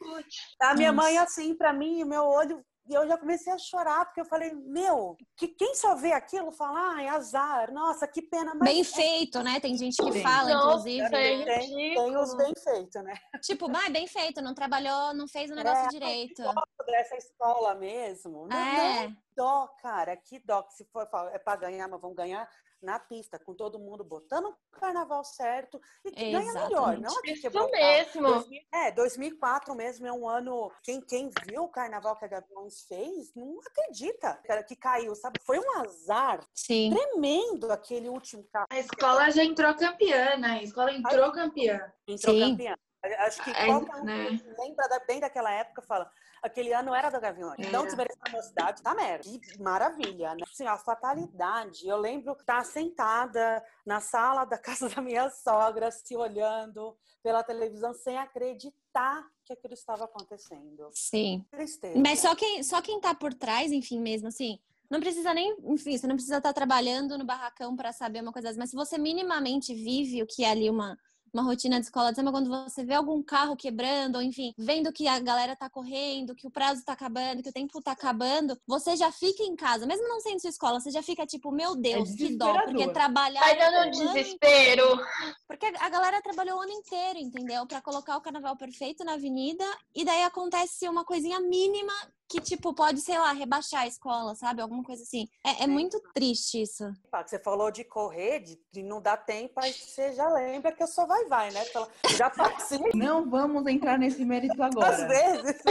[0.60, 1.08] A minha Nossa.
[1.08, 2.64] mãe, assim, pra mim, o meu olho.
[2.88, 6.52] E eu já comecei a chorar, porque eu falei, meu, que quem só vê aquilo
[6.52, 8.54] fala, ai, azar, nossa, que pena.
[8.54, 9.58] Mas Bem é- feito, né?
[9.58, 10.22] Tem gente que Sim.
[10.22, 11.04] fala, Nossa, inclusive.
[11.06, 12.06] é tem, ridículo.
[12.06, 13.14] tem os bem feitos, né?
[13.42, 16.42] Tipo, vai, bem feito, não trabalhou, não fez o negócio É, direito.
[16.86, 18.46] dessa escola mesmo.
[18.46, 19.08] Não, É.
[19.08, 20.62] não, dó, cara, que dó.
[20.62, 22.48] Que se for falar, é para ganhar, mas vão ganhar.
[22.82, 26.94] Na pista, com todo mundo botando o carnaval certo e que ganha melhor.
[26.94, 27.02] Exatamente.
[27.02, 28.38] Não a que Isso mesmo.
[28.38, 30.70] 2000 É, 2004 mesmo é um ano.
[30.82, 35.38] Quem, quem viu o carnaval que a Gaviões fez não acredita cara, que caiu, sabe?
[35.42, 36.90] Foi um azar Sim.
[36.90, 38.66] tremendo aquele último carro.
[38.70, 40.58] A escola já entrou campeã, né?
[40.60, 41.92] A escola entrou campeã.
[42.06, 42.50] Entrou Sim.
[42.50, 42.76] campeã.
[43.14, 44.26] Acho que É, qualquer um né?
[44.38, 46.10] que lembra da- bem daquela época fala.
[46.42, 47.56] Aquele ano era da Gaviões.
[47.72, 47.86] Não Era.
[47.86, 49.24] desmerecer a mocidade, tá merda.
[49.24, 50.42] Que maravilha, né?
[50.50, 51.88] Assim, a fatalidade.
[51.88, 57.92] Eu lembro estar sentada na sala da casa da minha sogra, se olhando pela televisão,
[57.94, 60.88] sem acreditar que aquilo estava acontecendo.
[60.92, 61.44] Sim.
[61.50, 61.98] Tristeza.
[61.98, 64.58] Mas só quem, só quem tá por trás, enfim, mesmo assim,
[64.90, 68.52] não precisa nem, enfim, você não precisa estar trabalhando no barracão para saber uma coisa
[68.56, 70.96] mas se você minimamente vive o que é ali uma
[71.32, 74.92] uma rotina de escola de samba, quando você vê algum carro quebrando, ou enfim, vendo
[74.92, 78.58] que a galera tá correndo, que o prazo tá acabando, que o tempo tá acabando,
[78.66, 81.76] você já fica em casa, mesmo não sendo sua escola, você já fica tipo, meu
[81.76, 83.40] Deus, que dó, porque trabalhar.
[83.40, 84.98] Vai dando um desespero.
[85.46, 87.66] porque a galera trabalhou o ano inteiro, entendeu?
[87.66, 89.64] Pra colocar o carnaval perfeito na avenida.
[89.94, 91.92] E daí acontece uma coisinha mínima
[92.28, 94.60] que, tipo, pode, sei lá, rebaixar a escola, sabe?
[94.60, 95.28] Alguma coisa assim.
[95.44, 96.84] É, é muito triste isso.
[97.12, 100.88] Você falou de correr, de, de não dar tempo, aí você já lembra que eu
[100.88, 101.64] sou vai vai, né?
[101.66, 105.08] Fala, Já passei Não vamos entrar nesse mérito às agora.
[105.08, 105.62] vezes.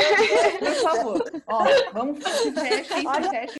[0.59, 1.41] Por favor.
[1.47, 2.51] Ó, vamos se
[2.85, 3.55] se Olha- fechem.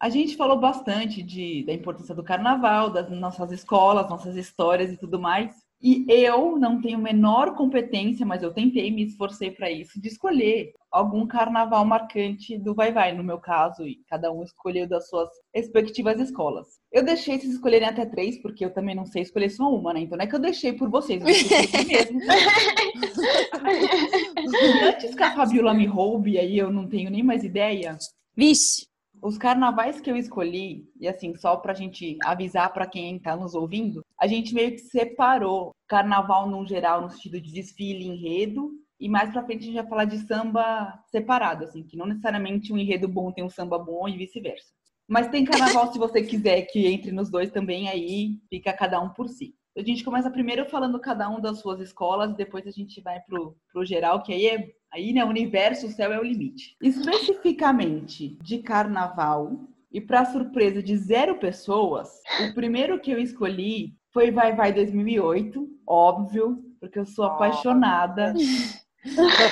[0.00, 4.96] A gente falou bastante de, da importância do carnaval, das nossas escolas, nossas histórias e
[4.98, 5.63] tudo mais.
[5.86, 10.72] E eu não tenho menor competência, mas eu tentei, me esforcei para isso, de escolher
[10.90, 15.28] algum carnaval marcante do Vai Vai, no meu caso, e cada um escolheu das suas
[15.54, 16.66] respectivas escolas.
[16.90, 20.00] Eu deixei vocês escolherem até três, porque eu também não sei escolher só uma, né?
[20.00, 22.18] Então não é que eu deixei por vocês, eu deixei por mesmo.
[24.88, 27.98] Antes que a Fabiola me roube, aí eu não tenho nem mais ideia.
[28.34, 28.93] Vixe!
[29.24, 33.54] Os carnavais que eu escolhi, e assim, só pra gente avisar pra quem tá nos
[33.54, 39.08] ouvindo, a gente meio que separou carnaval no geral, no sentido de desfile, enredo, e
[39.08, 42.76] mais pra frente a gente vai falar de samba separado, assim, que não necessariamente um
[42.76, 44.74] enredo bom tem um samba bom e vice-versa.
[45.08, 49.08] Mas tem carnaval, se você quiser que entre nos dois também, aí fica cada um
[49.08, 49.54] por si.
[49.74, 53.56] A gente começa primeiro falando cada um das suas escolas, depois a gente vai pro,
[53.72, 56.76] pro geral, que aí é aí, né, o universo, o céu é o limite.
[56.80, 59.60] Especificamente de carnaval,
[59.92, 65.68] e para surpresa de zero pessoas, o primeiro que eu escolhi foi Vai Vai 2008,
[65.86, 68.34] óbvio, porque eu sou apaixonada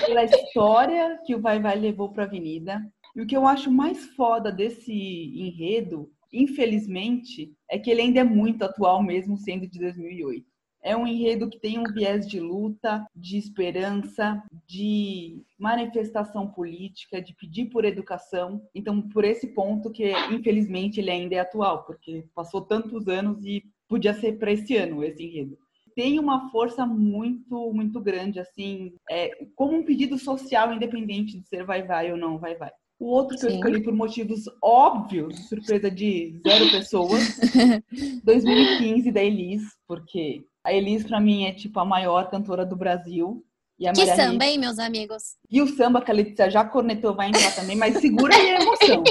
[0.07, 2.81] pela história que o Vai Vai levou para a Avenida.
[3.15, 8.25] E o que eu acho mais foda desse enredo, infelizmente, é que ele ainda é
[8.25, 10.52] muito atual, mesmo sendo de 2008.
[10.83, 17.33] É um enredo que tem um viés de luta, de esperança, de manifestação política, de
[17.35, 18.61] pedir por educação.
[18.75, 23.63] Então, por esse ponto que, infelizmente, ele ainda é atual, porque passou tantos anos e
[23.89, 25.57] podia ser para esse ano esse enredo.
[25.95, 31.65] Tem uma força muito, muito grande, assim, é, como um pedido social, independente de ser
[31.65, 32.73] vai-vai ou não vai-vai.
[32.99, 33.57] O outro que eu Sim.
[33.57, 37.41] escolhi por motivos óbvios, surpresa de zero pessoas,
[38.25, 43.45] 2015 da Elis, porque a Elis pra mim é tipo a maior cantora do Brasil.
[43.79, 45.23] E a Que Maria samba, Rita- hein, meus amigos?
[45.51, 48.61] E o samba que a Letícia já cornetou vai entrar também, mas segura aí a
[48.61, 49.03] emoção.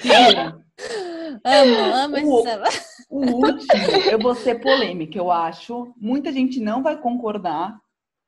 [0.00, 0.60] Segura.
[1.44, 2.64] Amo, amo esse O- samba.
[3.10, 3.72] O último,
[4.10, 5.92] eu vou ser polêmica, eu acho.
[5.96, 7.76] Muita gente não vai concordar,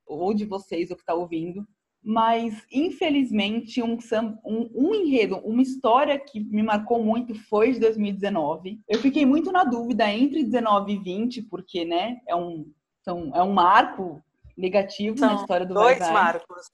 [0.06, 1.66] ou de vocês, ou que tá ouvindo,
[2.02, 3.96] mas infelizmente um,
[4.44, 8.80] um, um enredo, uma história que me marcou muito foi de 2019.
[8.88, 12.66] Eu fiquei muito na dúvida entre 19 e 20, porque, né, é um,
[13.04, 14.20] são, é um marco
[14.56, 16.22] negativo na São história do Dois Vai Vai.
[16.24, 16.66] marcos.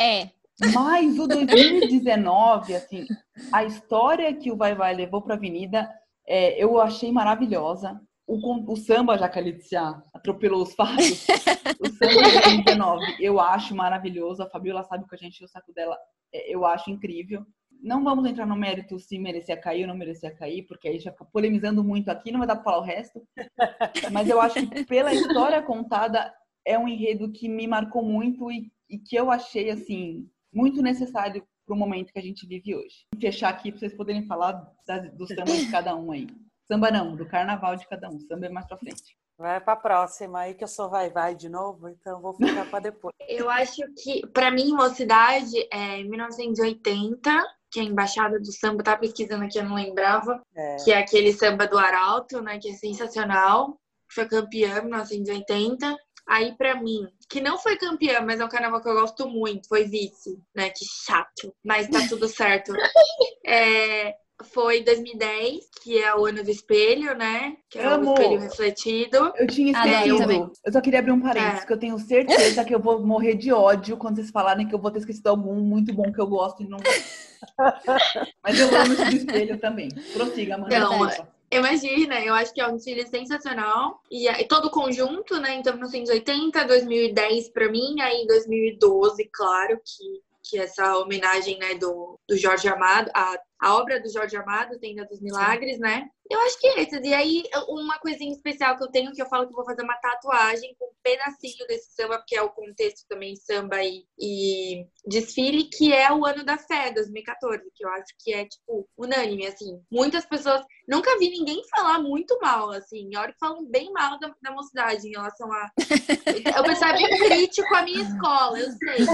[0.00, 0.28] É,
[0.72, 3.04] Mas o 2019, assim,
[3.52, 5.88] a história que o Vai Vai levou para a Avenida,
[6.26, 8.00] é, eu achei maravilhosa.
[8.28, 11.26] O, o samba, Letícia atropelou os fatos,
[11.80, 14.42] o samba de 2019 eu acho maravilhoso.
[14.42, 15.96] A Fabiola sabe que a gente o saco dela,
[16.30, 17.42] é, eu acho incrível.
[17.80, 21.10] Não vamos entrar no mérito se merecia cair ou não merecia cair, porque aí já
[21.10, 23.26] fica polemizando muito aqui, não vai dar para falar o resto.
[24.12, 26.30] Mas eu acho que pela história contada,
[26.66, 31.42] é um enredo que me marcou muito e, e que eu achei, assim, muito necessário
[31.64, 33.06] para o momento que a gente vive hoje.
[33.14, 36.26] Vou fechar aqui para vocês poderem falar das, do samba de cada um aí.
[36.70, 38.20] Samba não, do carnaval de cada um.
[38.20, 39.16] Samba é mais pra frente.
[39.38, 42.80] Vai pra próxima aí que eu sou vai vai de novo, então vou ficar pra
[42.80, 43.14] depois.
[43.28, 47.30] Eu acho que, pra mim, Mocidade é 1980,
[47.70, 50.76] que a Embaixada do Samba, tá pesquisando aqui, eu não lembrava, É.
[50.82, 53.78] que é aquele samba do Arauto, né, que é sensacional,
[54.10, 55.94] foi campeã em 1980.
[56.26, 59.68] Aí, pra mim, que não foi campeã, mas é um carnaval que eu gosto muito,
[59.68, 62.72] foi vice, né, que chato, mas tá tudo certo.
[63.46, 67.56] É, foi 2010, que é o ano do espelho, né?
[67.68, 68.10] Que é Amo!
[68.10, 69.32] o espelho refletido.
[69.36, 70.18] Eu tinha Adoro esquecido.
[70.18, 70.50] também.
[70.64, 71.66] eu só queria abrir um parênteses, É.
[71.66, 74.78] que eu tenho certeza que eu vou morrer de ódio quando vocês falarem que eu
[74.78, 76.78] vou ter esquecido algum muito bom que eu gosto e não.
[78.42, 79.88] Mas eu amo esse do espelho também.
[80.12, 80.78] Prossiga, Amanda.
[80.78, 81.32] Não, desculpa.
[81.50, 84.00] Imagina, eu acho que é um desfile sensacional.
[84.10, 85.54] E é- todo o conjunto, né?
[85.54, 92.36] Então, 1980, 2010 pra mim, aí 2012, claro, que, que essa homenagem, né, do, do
[92.36, 96.08] Jorge Amado, a, a obra do Jorge Amado, Tenda dos Milagres, né?
[96.30, 97.00] Eu acho que é esses.
[97.02, 99.96] E aí, uma coisinha especial que eu tenho, que eu falo que vou fazer uma
[99.96, 105.64] tatuagem com um pedacinho desse samba, porque é o contexto também samba e, e desfile,
[105.64, 109.80] que é o ano da fé, 2014, que eu acho que é, tipo, unânime, assim.
[109.90, 110.62] Muitas pessoas.
[110.86, 113.14] Nunca vi ninguém falar muito mal, assim.
[113.14, 115.70] A hora que falam bem mal da, da mocidade em relação a.
[116.58, 119.06] Eu percebo crítico à minha escola, eu sei.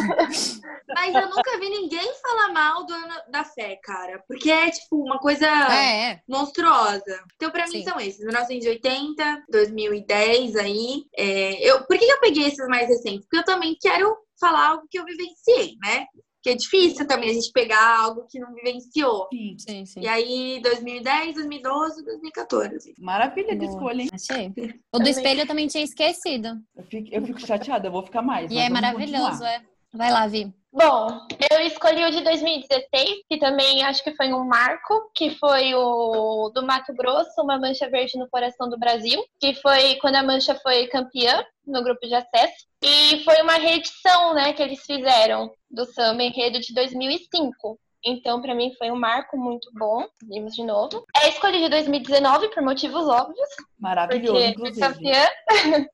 [0.88, 4.22] Mas eu nunca vi ninguém falar mal do ano da fé, cara.
[4.34, 6.20] Porque é, tipo, uma coisa É, é.
[6.28, 7.24] monstruosa.
[7.36, 7.84] Então, pra mim, Sim.
[7.84, 8.20] são esses.
[8.20, 11.04] 1980, 2010, aí.
[11.16, 13.22] É, eu, por que eu peguei esses mais recentes?
[13.26, 16.06] Porque eu também quero falar algo que eu vivenciei, né?
[16.42, 19.28] Que é difícil também a gente pegar algo que não vivenciou.
[19.32, 19.56] Sim.
[19.58, 20.00] Sim, sim.
[20.00, 22.94] E aí, 2010, 2012, 2014.
[22.98, 24.10] Maravilha de escolha, hein?
[24.12, 24.48] Achei.
[24.48, 25.10] O do Também.
[25.12, 26.48] espelho eu também tinha esquecido.
[26.76, 28.50] Eu fico, eu fico chateada, eu vou ficar mais.
[28.50, 29.52] E é maravilhoso, continuar.
[29.54, 29.62] é.
[29.94, 30.52] Vai lá, Vi.
[30.76, 31.20] Bom,
[31.52, 36.50] eu escolhi o de 2016, que também acho que foi um marco, que foi o
[36.52, 40.52] do Mato Grosso, Uma Mancha Verde no Coração do Brasil, que foi quando a Mancha
[40.56, 42.66] foi campeã no grupo de acesso.
[42.82, 47.78] E foi uma reedição, né, que eles fizeram do samba enredo de 2005.
[48.04, 50.04] Então, pra mim, foi um marco muito bom.
[50.28, 51.06] Vimos de novo.
[51.22, 54.80] É escolhi de 2019 por motivos óbvios, Maravilhoso, porque inclusive.
[54.80, 55.28] campeã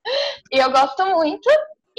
[0.50, 1.50] e eu gosto muito.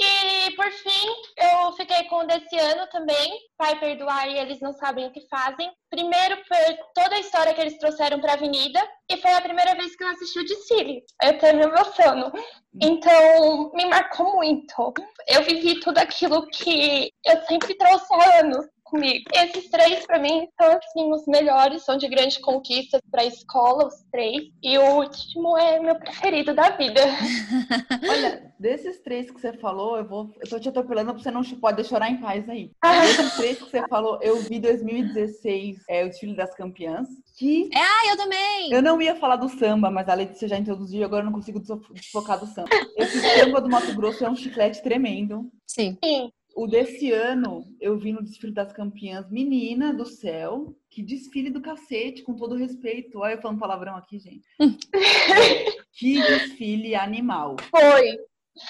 [0.04, 4.72] E por fim, eu fiquei com o desse ano também, Pai Perdoar e Eles Não
[4.72, 5.70] Sabem o que Fazem.
[5.88, 9.94] Primeiro por toda a história que eles trouxeram para Avenida, e foi a primeira vez
[9.94, 11.04] que eu assisti o desfile.
[11.22, 12.32] Eu até me emociono.
[12.80, 14.92] Então, me marcou muito.
[15.28, 19.24] Eu vivi tudo aquilo que eu sempre trouxe há anos comigo.
[19.34, 23.86] Esses três, para mim, são assim, os melhores, são de grande conquista para a escola,
[23.88, 24.42] os três.
[24.62, 27.00] E o último é meu preferido da vida.
[28.08, 30.30] Olha, desses três que você falou, eu vou.
[30.40, 32.70] Eu tô te atropelando pra você não poder chorar em paz aí.
[32.82, 33.00] Ah.
[33.00, 37.08] Desses três que você falou, eu vi 2016, é o desfile das campeãs.
[37.38, 38.70] Que Ah, eu também!
[38.72, 41.58] eu não ia falar do samba, mas a Letícia já introduziu, agora eu não consigo
[41.58, 42.68] desfo- desfocar do samba.
[42.96, 45.50] Esse samba do Mato Grosso é um chiclete tremendo.
[45.66, 45.96] Sim.
[46.04, 46.30] Sim.
[46.54, 51.60] O desse ano, eu vi no desfile das campeãs, menina do céu, que desfile do
[51.60, 53.18] cacete, com todo respeito.
[53.18, 54.46] Olha eu falando palavrão aqui, gente.
[55.94, 57.56] Que desfile animal.
[57.70, 58.18] Foi.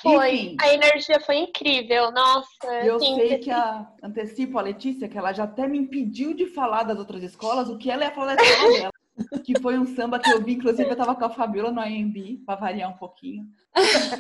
[0.03, 0.35] Foi.
[0.35, 0.57] Enfim.
[0.61, 2.11] A energia foi incrível.
[2.13, 2.67] Nossa.
[2.85, 6.47] Eu assim, sei que a antecipo a Letícia, que ela já até me impediu de
[6.47, 8.93] falar das outras escolas, o que ela ia falar da escola dela.
[9.45, 12.43] Que foi um samba que eu vi, inclusive eu tava com a Fabiola no AMB,
[12.47, 13.45] pra variar um pouquinho.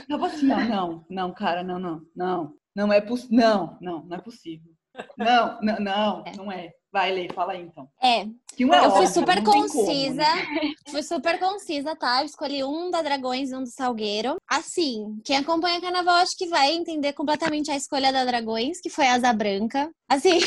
[0.08, 2.54] Tava assim, ó, não, não, cara, não, não, não.
[2.74, 3.36] Não é possível.
[3.38, 4.70] Não, não, não é possível.
[5.16, 6.70] Não, não, não, não é.
[6.92, 7.88] Vai, Lei, fala aí então.
[8.02, 10.14] É, Que um é eu fui óbvio, super tem como, concisa.
[10.14, 10.74] né?
[10.90, 12.20] Fui super concisa, tá?
[12.20, 14.36] Eu escolhi um da Dragões e um do Salgueiro.
[14.46, 19.06] Assim, quem acompanha Carnaval acho que vai entender completamente a escolha da Dragões, que foi
[19.06, 19.90] a Asa Branca.
[20.06, 20.38] Assim,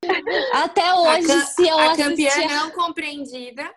[0.54, 3.70] até hoje, cam- se eu a campeã não compreendida.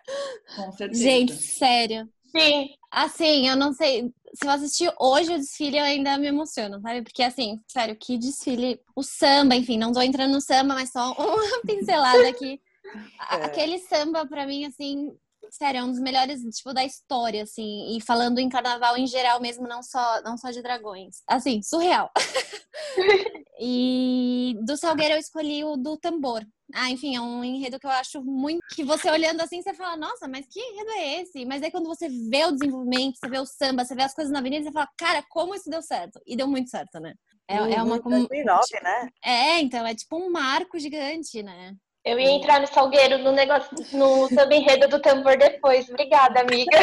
[0.56, 1.02] Com certeza.
[1.02, 2.08] Gente, sério.
[2.34, 2.70] Sim.
[2.90, 4.10] Assim, eu não sei.
[4.34, 7.02] Se eu assistir hoje o desfile, eu ainda me emociono, sabe?
[7.02, 8.80] Porque, assim, sério, que desfile.
[8.96, 12.60] O samba, enfim, não tô entrando no samba, mas só uma pincelada aqui.
[13.30, 13.44] É.
[13.44, 15.16] Aquele samba, pra mim, assim,
[15.50, 17.96] sério, é um dos melhores, tipo, da história, assim.
[17.96, 21.22] E falando em carnaval em geral mesmo, não só, não só de dragões.
[21.28, 22.10] Assim, surreal.
[23.60, 26.44] e do Salgueiro eu escolhi o do tambor.
[26.72, 28.60] Ah, enfim, é um enredo que eu acho muito.
[28.74, 31.44] Que você olhando assim, você fala, nossa, mas que enredo é esse?
[31.44, 34.32] Mas aí quando você vê o desenvolvimento, você vê o samba, você vê as coisas
[34.32, 36.20] na avenida, você fala, cara, como isso deu certo?
[36.26, 37.14] E deu muito certo, né?
[37.46, 37.96] É, é uma.
[37.96, 39.08] Uhum, 2009, né?
[39.22, 41.74] É, então, é tipo um marco gigante, né?
[42.04, 45.88] Eu ia entrar no Salgueiro no negócio, no samba enredo do tambor depois.
[45.88, 46.78] Obrigada, amiga.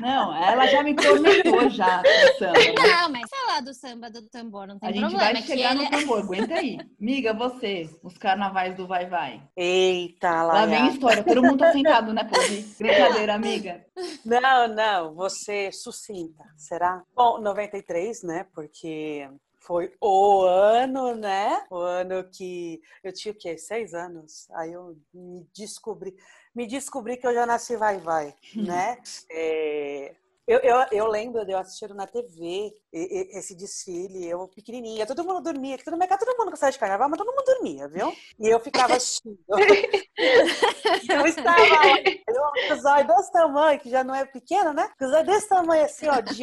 [0.00, 2.52] Não, ela já me prometeu já o samba.
[2.58, 2.72] né?
[2.82, 5.24] Não, mas falar do samba do tambor não tem A gente problema.
[5.32, 6.78] vai é chegar ele- no tambor, aguenta aí.
[6.98, 9.42] Miga, você, os carnavais do Vai Vai.
[9.54, 12.62] Eita, lá, Lá vem história, todo mundo tá sentado, né, Poli?
[12.78, 13.84] Brincadeira, amiga.
[14.24, 17.02] Não, não, você sucinta, será?
[17.14, 18.46] Bom, 93, né?
[18.54, 19.28] Porque
[19.64, 21.64] foi o ano, né?
[21.70, 23.56] O ano que eu tinha o quê?
[23.56, 24.48] Seis anos.
[24.52, 26.14] Aí eu me descobri,
[26.54, 28.98] me descobri que eu já nasci vai vai, né?
[29.30, 30.14] É,
[30.46, 35.40] Eu, eu, eu lembro de eu assistindo na TV esse desfile, eu pequenininha, todo mundo
[35.40, 38.12] dormia, todo mundo, todo mundo gostava de carnaval, mas todo mundo dormia, viu?
[38.40, 39.38] E eu ficava assistindo.
[41.08, 44.90] eu estava lá, eu com os olhos desse tamanho, que já não é pequeno, né?
[44.98, 46.42] Com os olhos desse tamanho assim, ó, de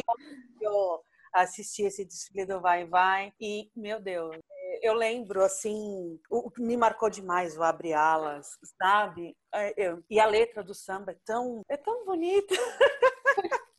[0.60, 1.00] eu
[1.32, 4.36] assisti esse desfile do Vai Vai e, meu Deus,
[4.82, 8.46] eu lembro, assim, o me marcou demais o Abre Alas,
[8.80, 9.36] sabe?
[9.54, 12.54] É, eu- E a letra do samba é tão, é tão bonita.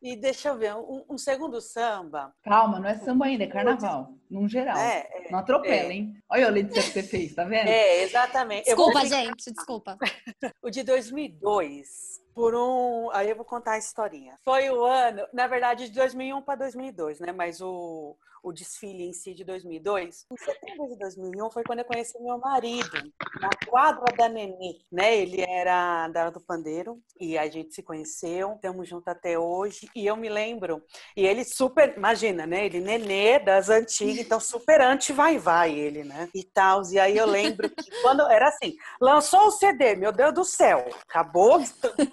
[0.00, 2.32] E deixa eu ver, um, um segundo samba.
[2.44, 4.14] Calma, não é samba ainda, é carnaval.
[4.30, 4.76] Num geral.
[4.78, 5.92] É, é, Não atropela, é.
[5.92, 6.14] hein?
[6.30, 7.66] Olha a Letícia que você fez, tá vendo?
[7.68, 8.70] é, exatamente.
[8.70, 9.98] Eu vou Desculpa, ficar- gente, desculpa.
[10.62, 13.10] O de 2002, por um.
[13.12, 14.38] Aí eu vou contar a historinha.
[14.44, 17.32] Foi o ano, na verdade, de 2001 para 2002, né?
[17.32, 20.26] Mas o, o desfile em si de 2002.
[20.30, 25.16] Em setembro de 2001 foi quando eu conheci meu marido, na quadra da Nenê, né?
[25.16, 29.88] Ele era da do Pandeiro e a gente se conheceu, estamos juntos até hoje.
[29.94, 30.82] E eu me lembro,
[31.16, 32.66] e ele super, imagina, né?
[32.66, 36.28] Ele Nenê das antigas, então super anti-vai-vai ele, né?
[36.34, 36.82] E tal.
[36.90, 40.84] E aí eu lembro que quando era assim, lançou o CD, meu Deus do céu,
[41.08, 41.60] acabou.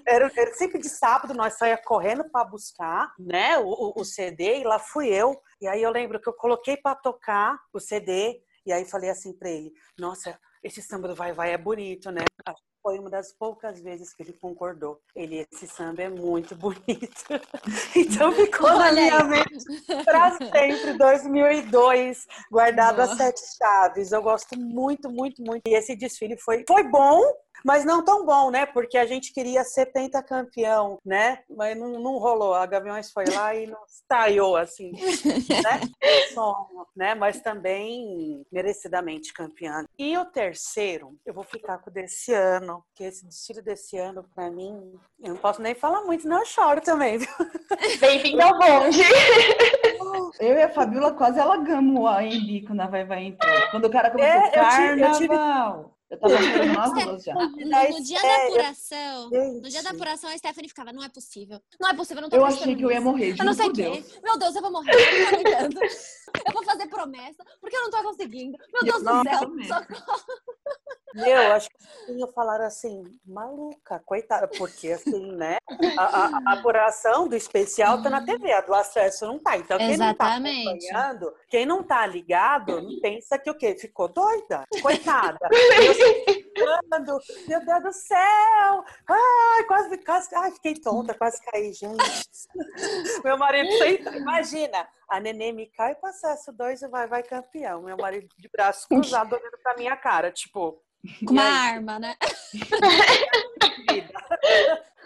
[0.09, 4.63] Era, era sempre de sábado, nós saía correndo para buscar, né, o, o- CD, e
[4.63, 5.39] lá fui eu.
[5.61, 9.33] E aí eu lembro que eu coloquei para tocar o CD, e aí falei assim
[9.37, 12.21] para ele: Nossa, esse samba do Vai Vai é bonito, né?
[12.81, 15.01] Foi uma das poucas vezes que ele concordou.
[15.13, 17.25] Ele, esse samba é muito bonito.
[17.95, 19.65] então ficou na minha mente
[20.05, 24.11] para sempre, 2002, guardado as sete chaves.
[24.11, 25.61] Eu gosto muito, muito, muito.
[25.67, 27.21] E esse desfile foi, foi bom,
[27.65, 28.65] mas não tão bom, né?
[28.65, 31.39] Porque a gente queria ser pentacampeão, né?
[31.49, 32.53] Mas não, não rolou.
[32.53, 34.91] A Gaviões foi lá e não estaiou, assim,
[35.63, 35.79] né?
[36.33, 37.15] Sonho, né?
[37.15, 39.85] Mas também merecidamente campeã.
[39.97, 44.23] E o terceiro, eu vou ficar com o desse ano, que esse desfile desse ano,
[44.35, 47.27] pra mim, eu não posso nem falar muito, senão eu choro também, viu?
[47.99, 48.99] Bem-vindo ao bonde.
[50.39, 53.51] Eu e a Fabiola quase alagamos a Embi quando a Vai Vai entrou.
[53.71, 55.91] Quando o cara começou É, eu tive- eu tive- carnaval.
[56.09, 57.33] Eu tava nas duas já.
[57.35, 59.87] No, no dia da É, eu- apuração, no dia da Gente.
[59.95, 62.75] apuração, a Stephanie ficava, não é possível, não é possível, eu não tô Eu achei
[62.75, 63.83] que eu ia morrer, Eu não sei o quê.
[63.83, 64.19] Deus.
[64.23, 64.91] Meu Deus, eu vou morrer.
[64.91, 65.79] Eu não tô aguentando.
[65.83, 68.57] Eu vou fazer promessa, porque eu não tô conseguindo.
[68.73, 69.39] Meu Deus do céu.
[69.67, 70.23] socorro.
[71.15, 75.57] Meu, acho que iam falar assim, maluca, coitada, porque assim, né?
[75.97, 79.57] A, a- a apuração do especial tá na TV, a do acesso não tá.
[79.57, 80.67] Então, quem não tá Exatamente.
[80.91, 83.75] acompanhando, quem não tá ligado, pensa que o quê?
[83.75, 84.63] Ficou doida?
[84.83, 85.39] Coitada.
[85.83, 88.83] Eu ficando, meu Deus do céu!
[89.07, 91.97] Ai, quase, quase, ai, fiquei tonta, quase caí, gente.
[93.23, 97.83] Meu marido senta, imagina, a neném me cai pro acesso 2 e vai, vai campeão.
[97.83, 100.81] Meu marido de braço cruzado olhando pra minha cara, tipo.
[101.25, 102.15] Com uma arma, né?
[103.79, 104.13] vida.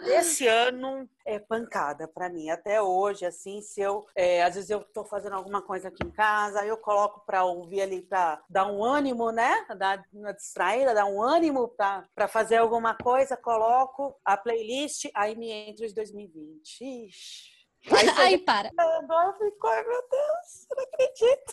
[0.06, 2.50] Esse ano é pancada pra mim.
[2.50, 4.06] Até hoje, assim, se eu.
[4.14, 7.44] é, às vezes eu tô fazendo alguma coisa aqui em casa, aí eu coloco pra
[7.44, 9.64] ouvir ali, pra dar um ânimo, né?
[9.78, 15.36] Dar uma distraída, dar um ânimo pra, pra fazer alguma coisa, coloco a playlist, aí
[15.36, 16.84] me entra os 2020.
[17.08, 17.54] Ixi.
[17.90, 18.70] Aí Aí para.
[18.76, 21.52] Agora eu fico, ai meu Deus, eu não acredito.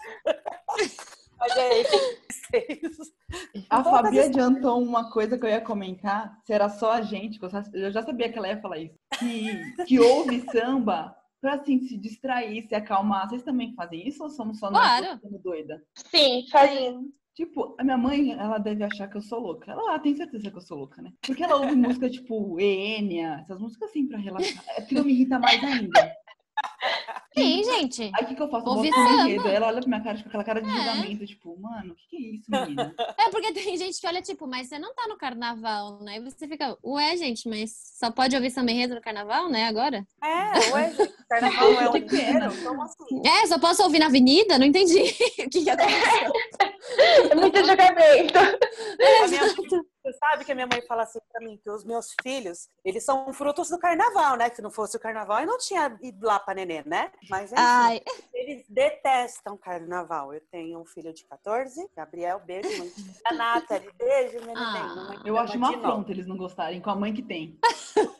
[1.42, 3.12] Mas é isso.
[3.70, 7.40] A Fabi adiantou uma coisa que eu ia comentar, se era só a gente,
[7.74, 11.98] eu já- sabia que ela ia falar isso, que, que ouve samba pra assim, se
[11.98, 13.28] distrair, se acalmar.
[13.28, 15.20] Vocês também fazem isso ou somos só nós Claro.
[15.44, 15.82] doida?
[15.96, 17.00] Sim, fazia.
[17.34, 19.72] Tipo, a minha mãe, ela deve achar que eu sou louca.
[19.72, 21.12] Ela ah, tem certeza que eu sou louca, né?
[21.26, 24.64] Porque ela ouve música tipo Enya, essas músicas assim pra relaxar.
[24.78, 26.14] Aquilo me irrita mais ainda.
[27.38, 28.12] Sim, gente.
[28.14, 28.66] Aí o que, que eu faço?
[28.66, 28.84] Samba.
[29.24, 29.48] enredo.
[29.48, 30.74] Ela olha pra minha cara tipo, com aquela cara de É.
[30.74, 32.94] julgamento, tipo, mano, o que, que é isso, menina?
[33.18, 36.18] É porque tem gente que olha, tipo, mas você não tá no carnaval, né?
[36.18, 40.06] E você fica, ué, gente, mas só pode ouvir samba enredo no carnaval, né, agora?
[40.22, 42.48] É, ué, gente, carnaval é o Que pena.
[42.48, 42.64] inteiro?
[42.68, 43.22] Como assim?
[43.26, 44.60] É, só posso ouvir na avenida?
[44.60, 45.00] Não entendi
[45.40, 46.34] o que, que aconteceu.
[47.30, 48.40] É muito julgamento.
[49.30, 49.56] Minha mãe-
[50.04, 53.06] você sabe que a minha mãe fala assim pra mim, que os meus filhos, eles
[53.06, 54.50] são frutos do carnaval, né?
[54.50, 57.12] Que se não fosse o carnaval, eu não tinha ido lá pra neném, né?
[57.30, 58.02] Mas enfim, Ai,
[58.34, 60.34] eles detestam carnaval.
[60.34, 62.92] Eu tenho um filho de 14, Gabriel, beijo, mãe.
[63.26, 64.96] A Nathalie, beijo, minha Ah.
[65.10, 65.20] neném.
[65.26, 67.60] Eu acho uma afronta eles não gostarem, com a mãe que tem.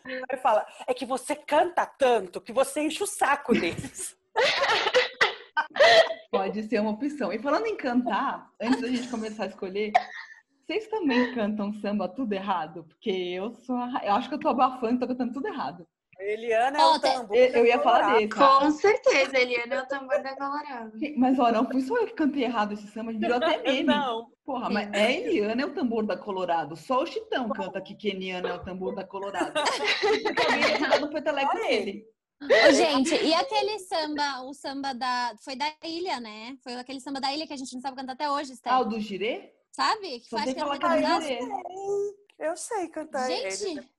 [0.06, 4.16] Ele fala, é que você canta tanto que você enche o saco deles.
[6.32, 7.34] Pode ser uma opção.
[7.34, 9.92] E falando em cantar, antes da gente começar a escolher,
[10.66, 12.86] vocês também cantam samba tudo errado?
[12.86, 13.76] Porque eu sou.
[13.76, 15.86] a- Eu acho que eu tô abafando, tô cantando tudo errado.
[16.18, 17.36] Eliana é Ó, o tambor.
[17.36, 18.30] Eu, eu ia falar desse.
[18.30, 20.92] Com certeza, Eliana é o tambor da Colorado.
[21.18, 23.84] Mas ó, não fui só eu que cantei errado esse samba, virou até meme.
[23.84, 24.28] Não.
[24.46, 26.76] Porra, mas é Eliana é o tambor da Colorado.
[26.78, 29.52] Só o Chitão canta que Keniana é o tambor da Colorado.
[29.60, 32.06] Ia jogar no peteleco dele.
[32.42, 35.34] Ô, gente, e aquele samba, o samba da.
[35.44, 36.58] Foi da ilha, né?
[36.64, 38.74] Foi aquele samba da ilha que a gente não sabe cantar até hoje, Steph.
[38.74, 39.54] Ah, o do girê?
[39.72, 40.20] Sabe?
[40.20, 41.40] Que Só faz que falar que é girê.
[42.40, 43.64] Eu sei cantar Gente.
[43.64, 43.90] ele.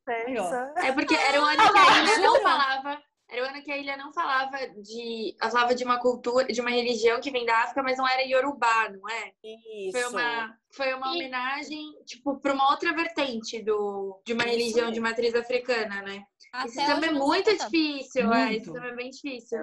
[0.77, 3.03] É porque era o ano que a ilha não falava.
[3.33, 5.35] Era o ano que a ilha não falava de.
[5.41, 8.21] Ela falava de uma cultura, de uma religião que vem da África, mas não era
[8.23, 9.33] Yorubá, não é?
[9.43, 9.93] Isso.
[9.99, 14.53] Foi uma, foi uma E- homenagem, tipo, para uma outra vertente do, de uma Isso
[14.53, 16.23] religião de matriz africana, né?
[16.53, 18.55] Até Esse samba hoje é muito difícil, é.
[18.55, 18.73] Esse Muito.
[18.75, 19.59] samba é bem difícil.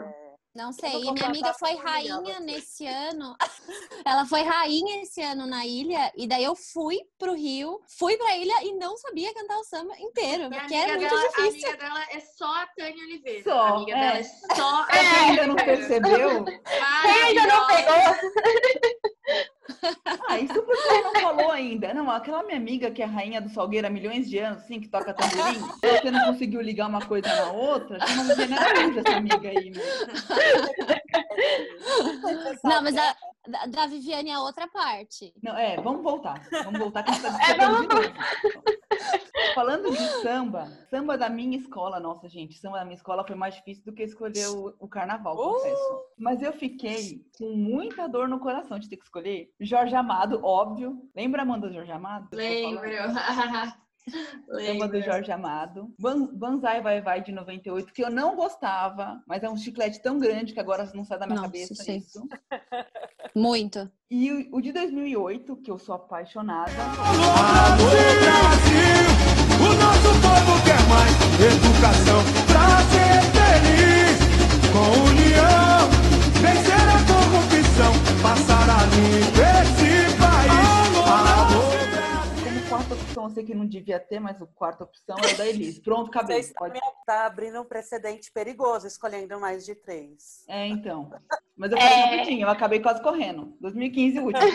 [0.55, 1.03] Não sei.
[1.03, 3.35] E minha amiga foi rainha nesse ano.
[4.03, 6.11] Ela foi rainha esse ano na ilha.
[6.15, 9.93] E daí eu fui pro Rio, fui pra ilha e não sabia cantar o samba
[9.99, 10.49] inteiro.
[10.49, 11.69] Minha Porque é amiga muito dela, a difícil.
[11.69, 13.43] amiga dela é só a Tânia Oliveira.
[13.43, 13.99] Só, a amiga é.
[13.99, 16.45] dela é só a Pra quem ainda não percebeu,
[17.01, 18.98] Quem ainda não pegou?
[20.27, 21.93] Ah, isso o pessoal não falou ainda.
[21.93, 24.87] Não, aquela minha amiga que é rainha do Salgueiro há milhões de anos, assim, que
[24.87, 29.49] toca tamborim, você não conseguiu ligar uma coisa na outra, chama Viviane Araújo essa amiga
[29.49, 29.81] aí, né?
[32.63, 33.15] Não, mas a,
[33.47, 35.33] da, da Viviane é a outra parte.
[35.41, 36.41] Não, é, vamos voltar.
[36.63, 38.13] Vamos voltar que a gente tá É, vamos- de novo.
[39.55, 43.55] Falando de samba, samba da minha escola, nossa, gente, samba da minha escola foi mais
[43.55, 45.53] difícil do que escolher o, o carnaval, Uh!
[45.53, 46.01] confesso.
[46.17, 51.09] Mas eu fiquei com muita dor no coração de ter que escolher Jorge Amado, óbvio.
[51.15, 52.29] Lembra, Amanda, do Jorge Amado?
[52.33, 52.81] Lembro.
[54.65, 55.93] Samba do Jorge Amado.
[55.99, 60.17] Ban- Banzai Vai Vai de 98, que eu não gostava, mas é um chiclete tão
[60.19, 61.97] grande que agora não sai da minha Nossa, cabeça sim.
[61.97, 62.27] isso.
[63.35, 63.89] Muito.
[64.09, 66.71] E o, o de 2008, que eu sou apaixonada.
[66.71, 67.89] Alô
[68.23, 69.05] Brasil,
[69.59, 74.17] o nosso povo quer mais educação pra ser feliz.
[74.73, 75.89] Com união,
[76.41, 79.48] vencer a corrupção, passar a limpo
[82.89, 85.47] quarta opção, eu sei que não devia ter, mas a quarta opção é o da
[85.47, 85.81] Elise.
[85.83, 86.39] Pronto, Você acabei.
[86.39, 86.79] está, Pode...
[87.05, 90.43] tá abrindo um precedente perigoso, escolhendo mais de três.
[90.47, 91.11] É, então.
[91.55, 92.05] Mas eu falei É.
[92.05, 93.55] rapidinho, eu acabei quase correndo.
[93.61, 94.51] 2015, o último.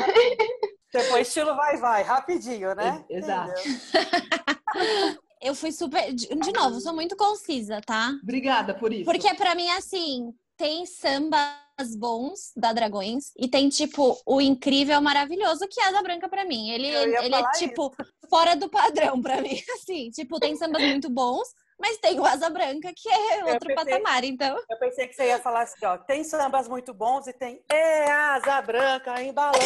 [0.91, 3.05] Você foi estilo vai, vai, rapidinho, né?
[3.09, 3.53] Ex- exato.
[5.41, 6.11] Eu fui super.
[6.15, 8.13] De novo, sou muito concisa, tá?
[8.23, 9.05] Obrigada por isso.
[9.05, 15.69] Porque pra mim, assim, tem sambas bons da Dragões e tem, tipo, o incrível, maravilhoso
[15.69, 16.71] que é a Asa Branca pra mim.
[16.71, 17.95] Ele, ia ele é, tipo,
[18.35, 20.11] fora do padrão pra mim, assim.
[20.11, 21.47] Tipo, tem sambas muito bons,
[21.79, 24.57] mas tem o Asa Branca, que é outro pensei- patamar, então.
[24.69, 28.11] Eu pensei que você ia falar assim, ó, tem sambas muito bons e tem é
[28.11, 29.59] asa branca embalando.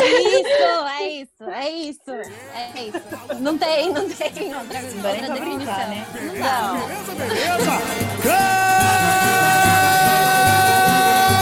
[0.00, 0.52] Isso,
[1.00, 3.00] é isso, é isso, é isso.
[3.40, 5.56] Não tem, não tem outra, outra definição.
[5.56, 6.06] brincar, né?
[6.20, 6.74] Não dá.
[7.24, 7.72] Beleza?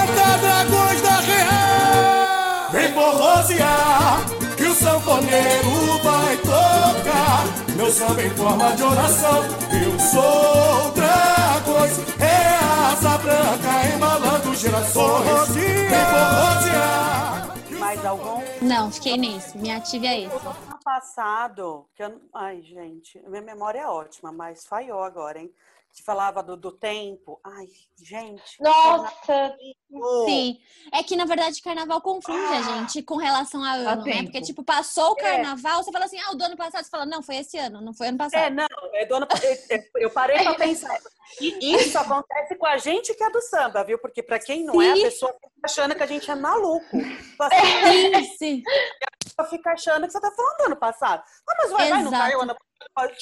[0.07, 2.71] Canta dragões da real.
[2.73, 4.40] Vem o
[5.01, 7.45] sanfoneiro vai tocar.
[7.77, 9.43] Meu samba em forma de oração.
[9.83, 15.49] Eu sou dragões, é a asa branca embalando gerações.
[15.55, 15.91] Vem.
[17.79, 18.43] Mais algum?
[18.63, 19.57] Não, fiquei nesse.
[19.59, 20.37] Me ative a esse.
[20.37, 22.21] Ano passado, que eu...
[22.35, 25.51] ai, gente, minha memória é ótima, mas falhou agora, hein?
[25.93, 27.41] Que falava do, do tempo.
[27.45, 27.67] Ai,
[28.01, 28.61] gente.
[28.63, 29.57] Nossa,
[29.93, 30.57] Oh, Sim.
[30.93, 34.13] É que, na verdade, carnaval confunde a gente com relação a ano, né?
[34.13, 34.25] tempo.
[34.27, 35.23] Porque, tipo, passou o É.
[35.23, 36.85] carnaval, você fala assim, ah, o do ano passado.
[36.85, 38.41] Você fala, não, foi esse ano, não foi ano passado.
[38.41, 39.27] É, não, é do ano...
[39.43, 40.97] é- é- eu parei pra pensar.
[41.41, 43.99] E isso acontece com a gente que é do samba, viu?
[43.99, 45.03] Porque pra quem não é, a Sim.
[45.03, 46.87] pessoa fica achando que a gente é maluco.
[47.37, 48.63] Fala assim, Sim, sim.
[49.25, 51.25] pessoa fica achando que você tá falando do ano passado.
[51.49, 52.23] Ah, mas vai, vai, não Exato.
[52.23, 52.57] caiu ano
[52.95, 53.15] passado.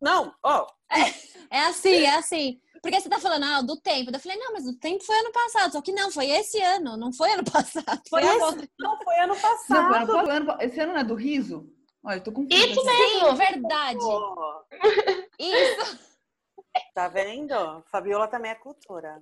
[0.00, 0.66] Não, ó.
[1.50, 2.60] É assim, é assim.
[2.82, 4.10] Porque você tá falando, ah, do tempo.
[4.10, 5.72] Eu falei, não, mas o tempo foi ano passado.
[5.72, 8.00] Só que não, foi esse ano, não foi ano passado.
[8.08, 8.68] Foi esse, agora.
[8.78, 9.94] não, foi ano Não, foi passado.
[9.94, 11.68] ano- foi ano- esse ano não é do riso?
[12.02, 12.54] Olha, eu tô confusa.
[12.66, 13.36] Isso mesmo.
[13.36, 13.98] Verdade.
[13.98, 14.64] Pô,
[15.38, 15.98] Isso.
[16.94, 17.52] Tá vendo?
[17.90, 19.20] Fabiola também é cultura.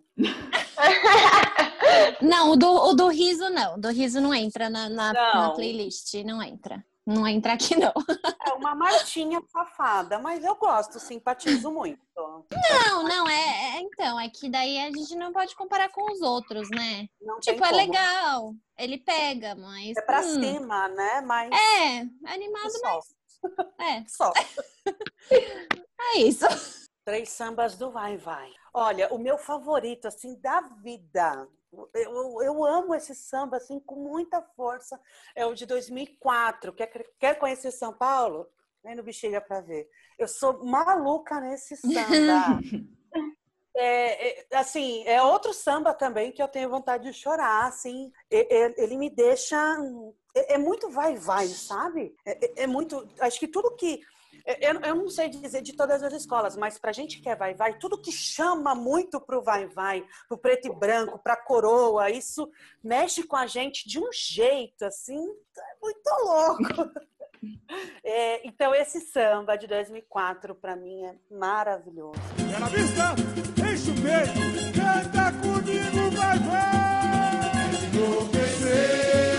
[2.20, 3.76] Não, o do, o do riso não.
[3.76, 5.34] O do riso não entra na, na, Não.
[5.34, 6.12] na playlist.
[6.24, 6.84] Não entra.
[7.08, 7.92] Não entra aqui, não.
[8.48, 12.00] É uma martinha safada, mas eu gosto, simpatizo muito.
[12.16, 16.20] Não, não, é, é- Então, é que daí a gente não pode comparar com os
[16.20, 17.06] outros, né?
[17.20, 17.76] Não Tipo, é como.
[17.80, 18.54] legal.
[18.76, 19.96] Ele pega, mas.
[19.96, 21.20] É pra hum, cima, né?
[21.22, 23.00] Mas É, animado, só,
[23.80, 24.04] é.
[24.08, 24.32] só.
[26.14, 26.46] É isso.
[27.08, 28.52] Três sambas do Vai Vai.
[28.74, 31.48] Olha, o meu favorito, assim, da vida.
[31.94, 35.00] Eu, eu, amo esse samba, assim, com muita força.
[35.34, 36.70] É o de 2004.
[36.74, 38.46] Quer, quer conhecer São Paulo?
[38.84, 39.88] Vem no Bexiga pra ver.
[40.18, 42.60] Eu sou maluca nesse samba.
[43.80, 48.10] É, é, assim, é outro samba também que eu tenho vontade de chorar, assim.
[48.28, 49.56] Ele me deixa...
[50.34, 52.12] É, é muito vai-vai, sabe?
[52.26, 53.08] É, é- é muito...
[53.20, 54.00] Acho que tudo que
[54.60, 57.78] Eu, eu não sei dizer de todas as escolas, mas pra gente que é vai-vai,
[57.78, 62.50] tudo que chama muito pro vai-vai, pro preto e branco, pra coroa, isso
[62.82, 66.90] mexe com a gente de um jeito, assim, é muito louco.
[68.02, 72.18] É, então, esse samba de 2004, pra mim, é maravilhoso.
[72.52, 73.14] É na vista,
[73.62, 74.40] enche o peito,
[74.74, 77.38] canta comigo, vai, vai!
[77.94, 79.37] Enlouquecer,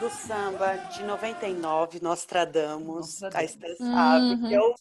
[0.00, 3.22] do samba de 99, Nostradamus.
[3.22, 3.50] A Nostradamus.
[3.50, 4.48] Esther sabe Uhum.
[4.48, 4.74] que eu amo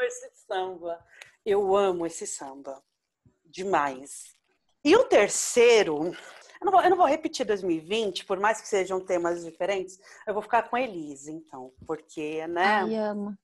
[0.00, 1.06] esse samba.
[1.44, 2.82] Eu amo esse samba.
[3.44, 4.34] Demais.
[4.84, 6.06] E o terceiro,
[6.60, 10.32] eu não, vou, eu não vou repetir 2020, por mais que sejam temas diferentes, eu
[10.34, 11.72] vou ficar com Elise, então.
[11.86, 12.64] Porque, né?
[12.82, 13.24] Ai, amo.
[13.26, 13.36] Não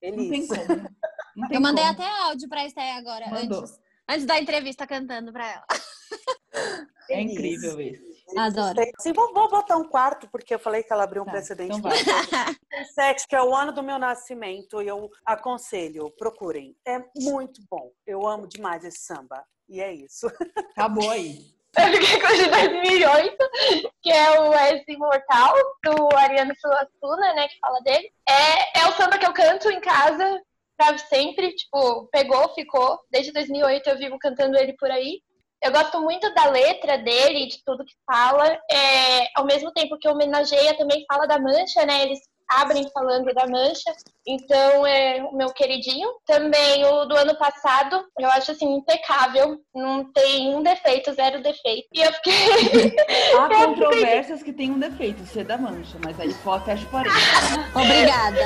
[0.00, 0.48] tem Elise.
[0.48, 0.88] como.
[1.36, 1.94] Não tem Eu mandei como.
[1.94, 3.60] até áudio pra Esté agora, Mandou.
[3.60, 5.66] antes, antes da entrevista cantando pra ela.
[7.10, 7.34] É Elise.
[7.34, 8.11] incrível esse.
[8.38, 8.78] Adoro.
[9.00, 11.76] Sim, vou, vou botar um quarto, porque eu falei que ela abriu um Tá, precedente.
[11.78, 11.90] então.
[11.90, 16.76] 2007, que é o ano do meu nascimento, e eu aconselho, procurem.
[16.86, 17.90] É muito bom.
[18.06, 19.44] Eu amo demais esse samba.
[19.68, 20.26] E é isso.
[20.76, 21.38] Acabou aí.
[21.74, 23.36] Eu fiquei com o de 2008,
[24.02, 28.12] que é o S Imortal, do Ariano Suassuna, né, que fala dele.
[28.28, 30.42] É, é o samba que eu canto em casa
[30.76, 32.98] pra sempre, tipo, pegou, ficou.
[33.10, 35.22] Desde 2008 eu vivo cantando ele por aí.
[35.62, 38.58] Eu gosto muito da letra dele, de tudo que fala.
[38.70, 42.02] É, ao mesmo tempo que homenageia, também fala da mancha, né?
[42.02, 43.94] Eles abrem falando da mancha.
[44.26, 46.08] Então, é o meu queridinho.
[46.26, 49.56] Também o do ano passado, eu acho assim, impecável.
[49.72, 51.88] Não tem um defeito, zero defeito.
[51.92, 52.96] E eu fiquei.
[53.38, 57.14] Há controvérsias que tem um defeito, ser da mancha, mas aí só fecha o parede.
[57.72, 58.40] Obrigada.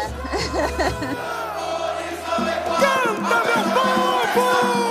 [2.79, 4.86] Canta, meu povo!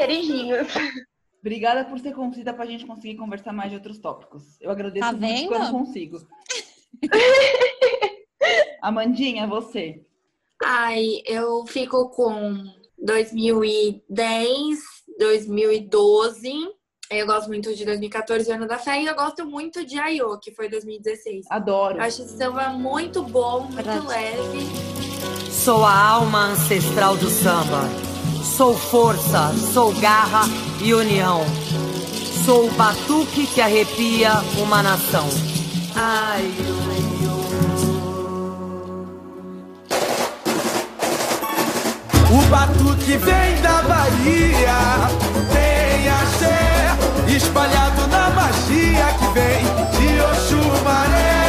[0.00, 0.68] Queridinhos.
[1.40, 4.60] Obrigada por ser concisa pra gente conseguir conversar mais de outros tópicos.
[4.60, 6.18] Eu agradeço Tá muito quando consigo.
[8.82, 10.04] Amandinha, você.
[10.62, 12.64] Ai, eu fico com
[12.98, 14.78] 2010,
[15.18, 16.52] 2012.
[17.10, 20.52] Eu gosto muito de 2014, Ano da Fé, e eu gosto muito de Aiô, que
[20.52, 21.46] foi 2016.
[21.50, 22.00] Adoro.
[22.00, 24.60] Acho esse samba muito bom, muito leve.
[25.50, 28.09] Sou a alma ancestral do samba.
[28.42, 30.48] Sou força, sou garra
[30.80, 31.44] e união.
[32.44, 35.28] Sou o batuque que arrepia uma nação.
[35.94, 36.50] Ai,
[36.88, 37.10] oi,
[42.32, 44.78] O batuque vem da Bahia,
[45.52, 49.64] tem axé, espalhado na magia que vem
[49.98, 51.39] de Oxumaré.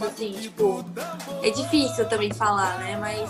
[0.00, 0.84] Bons, assim, tipo,
[1.42, 2.96] é difícil também falar, né?
[2.96, 3.28] Mas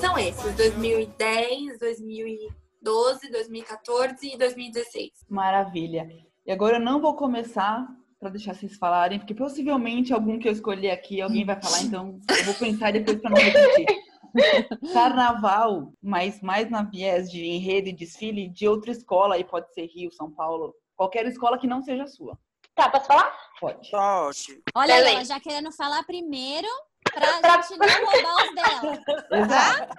[0.00, 5.10] são esses, 2010, 2012, 2014 e 2016.
[5.28, 6.08] Maravilha.
[6.46, 7.86] E agora eu não vou começar
[8.20, 12.18] para deixar vocês falarem, porque possivelmente algum que eu escolhi aqui alguém vai falar, então
[12.30, 13.86] eu vou pensar depois para não repetir.
[14.92, 19.86] Carnaval, mas mais na viés de enredo e desfile de outra escola, aí pode ser
[19.86, 22.38] Rio, São Paulo, qualquer escola que não seja sua.
[22.76, 23.34] Tá, posso falar?
[23.58, 23.90] Pode.
[23.90, 24.62] Pode.
[24.74, 26.68] Olha aí, ela já querendo falar primeiro
[27.10, 29.02] pra gente não roubar os dela.
[29.32, 29.96] Exato.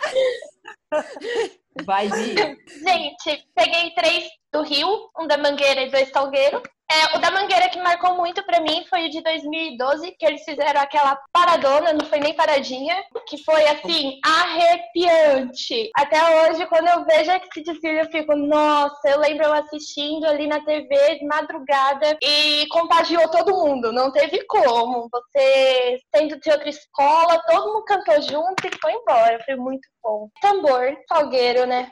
[1.83, 2.35] Vai, Vi.
[2.83, 6.61] Gente, peguei três do Rio, um da Mangueira e dois Salgueiro.
[6.89, 10.43] É, o da Mangueira que marcou muito pra mim foi o de 2012, que eles
[10.43, 12.95] fizeram aquela paradona, não foi nem paradinha,
[13.27, 15.89] que foi assim, arrepiante.
[15.93, 20.47] Até hoje, quando eu vejo esse desfile, eu fico, nossa, eu lembro eu assistindo ali
[20.47, 25.09] na TV de madrugada e contagiou todo mundo, não teve como.
[25.11, 30.29] Você sendo de outra escola, todo mundo cantou junto e foi embora, foi muito bom.
[30.41, 31.91] Tambor, Salgueiro, né?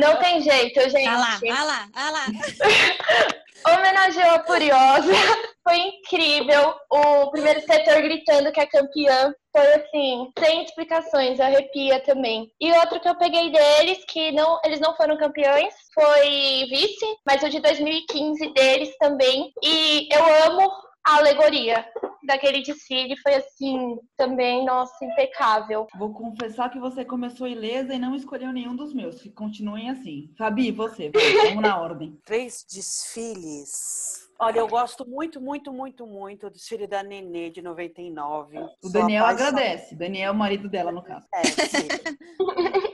[0.00, 1.08] Não tem jeito, gente.
[1.08, 3.45] Ah lá, ah lá, ah lá.
[3.66, 5.12] Homenageou tava furiosa.
[5.62, 6.74] Foi incrível.
[6.90, 9.34] O primeiro setor gritando que é campeã.
[9.52, 12.50] Foi assim, sem explicações, arrepia também.
[12.60, 17.42] E outro que eu peguei deles, que não, eles não foram campeões, foi vice, mas
[17.42, 19.50] o de 2015 deles também.
[19.64, 20.70] E eu amo
[21.06, 21.86] a alegoria
[22.26, 25.86] daquele desfile foi assim, também, nossa, impecável.
[25.96, 29.22] Vou confessar que você começou ilesa e não escolheu nenhum dos meus.
[29.22, 30.34] Que continuem assim.
[30.36, 31.22] Fabi, você, vai,
[31.54, 32.18] vamos na ordem.
[32.24, 34.26] Três desfiles.
[34.38, 38.58] Olha, eu gosto muito, muito, muito, muito do desfile da Nenê de 99.
[38.84, 39.94] O Daniel agradece.
[39.94, 41.26] Daniel é o marido dela, no caso.
[41.32, 41.88] É, sim.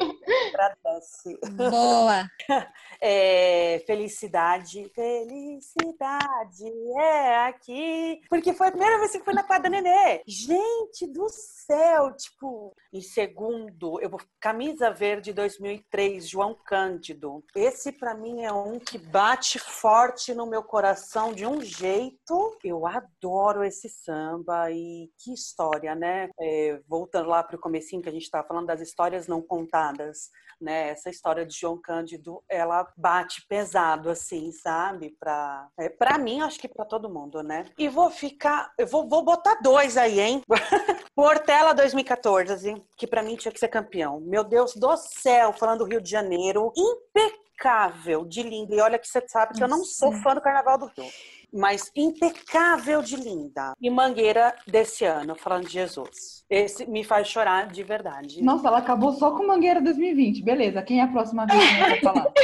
[0.62, 1.38] Agradece.
[1.56, 2.28] Boa.
[3.04, 6.68] É, felicidade, felicidade
[7.00, 8.20] é aqui.
[8.28, 10.22] Porque foi a primeira vez que fui na quadra Nenê.
[10.24, 12.72] Gente do céu, tipo.
[12.92, 17.42] Em segundo, eu vou camisa verde 2003, João Cândido.
[17.56, 22.56] Esse pra mim é um que bate forte no meu coração de um jeito.
[22.62, 26.28] Eu adoro esse samba e que história, né?
[26.40, 30.30] É, voltando lá pro comecinho que a gente tava falando das histórias não contadas,
[30.60, 30.90] né?
[30.90, 35.16] Essa história de João Cândido, ela bate pesado, assim, sabe?
[35.18, 37.66] Pra, é, pra mim, acho que pra todo mundo, né?
[37.78, 40.42] E vou ficar, eu vou, vou botar dois aí, hein?
[41.14, 44.20] Portela 2014, que pra mim tinha que ser campeão.
[44.20, 48.74] Meu Deus do céu, falando do Rio de Janeiro, impecável de lindo.
[48.74, 51.10] E olha que você sabe que eu não sou fã do Carnaval do Rio.
[51.52, 53.74] Mas impecável de linda.
[53.80, 56.44] E Mangueira desse ano, falando de Jesus.
[56.48, 58.42] Esse me faz chorar de verdade.
[58.42, 60.42] Nossa, ela acabou só com Mangueira 2020.
[60.42, 62.32] Beleza, quem é a próxima vez que vai falar?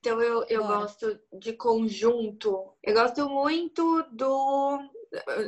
[0.00, 2.72] Então eu, eu gosto de conjunto.
[2.82, 4.80] Eu gosto muito do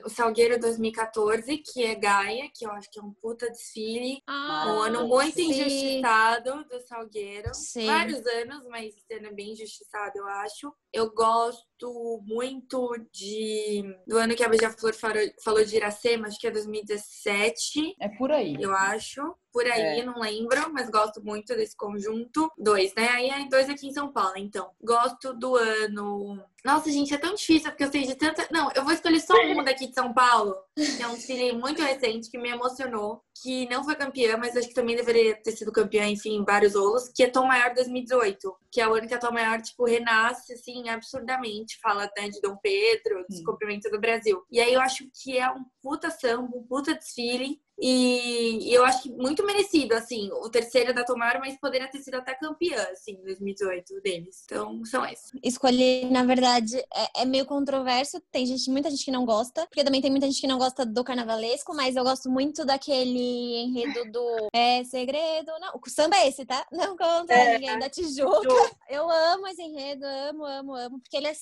[0.04, 4.22] o Salgueiro 2014, que é Gaia, que eu acho que é um puta desfile.
[4.26, 5.50] Ah, um ano muito sim.
[5.50, 7.54] injustiçado do Salgueiro.
[7.54, 7.84] Sim.
[7.86, 10.72] Vários anos, mas esse ano é bem injustiçado, eu acho.
[10.92, 16.46] Eu gosto muito de do ano que a Beija-Flor falou, falou de Iracema, acho que
[16.46, 18.56] é 2017 É por aí.
[18.58, 19.34] eu acho.
[19.52, 20.04] Por aí, É.
[20.04, 22.50] não lembro, mas gosto muito desse conjunto.
[22.56, 23.08] Dois, né?
[23.08, 24.70] Aí é dois aqui em São Paulo, então.
[24.80, 26.40] Gosto do ano.
[26.64, 28.46] Nossa, gente, é tão difícil, porque eu sei de tanta.
[28.50, 31.82] Não, eu vou escolher só um daqui de São Paulo, que é um desfile muito
[31.82, 35.72] recente, que me emocionou, que não foi campeã, mas acho que também deveria ter sido
[35.72, 39.14] campeã, enfim, em vários rolos, que é Tom Maior 2018, que é o ano que
[39.14, 41.78] a Tom Maior, tipo, renasce, assim, absurdamente.
[41.82, 44.42] Fala, né, de Dom Pedro, descobrimento do Brasil.
[44.50, 47.60] E aí eu acho que é um puta samba, um puta desfile.
[47.80, 51.98] E e eu acho que muito merecido, assim, o terceiro da Tomar, mas poderia ter
[52.00, 54.42] sido até campeã, assim, em 2018 deles.
[54.44, 55.32] Então, são esses.
[55.42, 58.20] Escolhi, na verdade, é, é meio controverso.
[58.30, 60.84] Tem gente, muita gente que não gosta, porque também tem muita gente que não gosta
[60.84, 65.50] do carnavalesco, mas eu gosto muito daquele enredo do é, segredo.
[65.60, 66.66] Não, o samba é esse, tá?
[66.70, 67.54] Não conta É.
[67.58, 68.48] ninguém da Tijuca.
[68.88, 71.34] Eu amo esse enredo, amo, amo, amo, porque ele é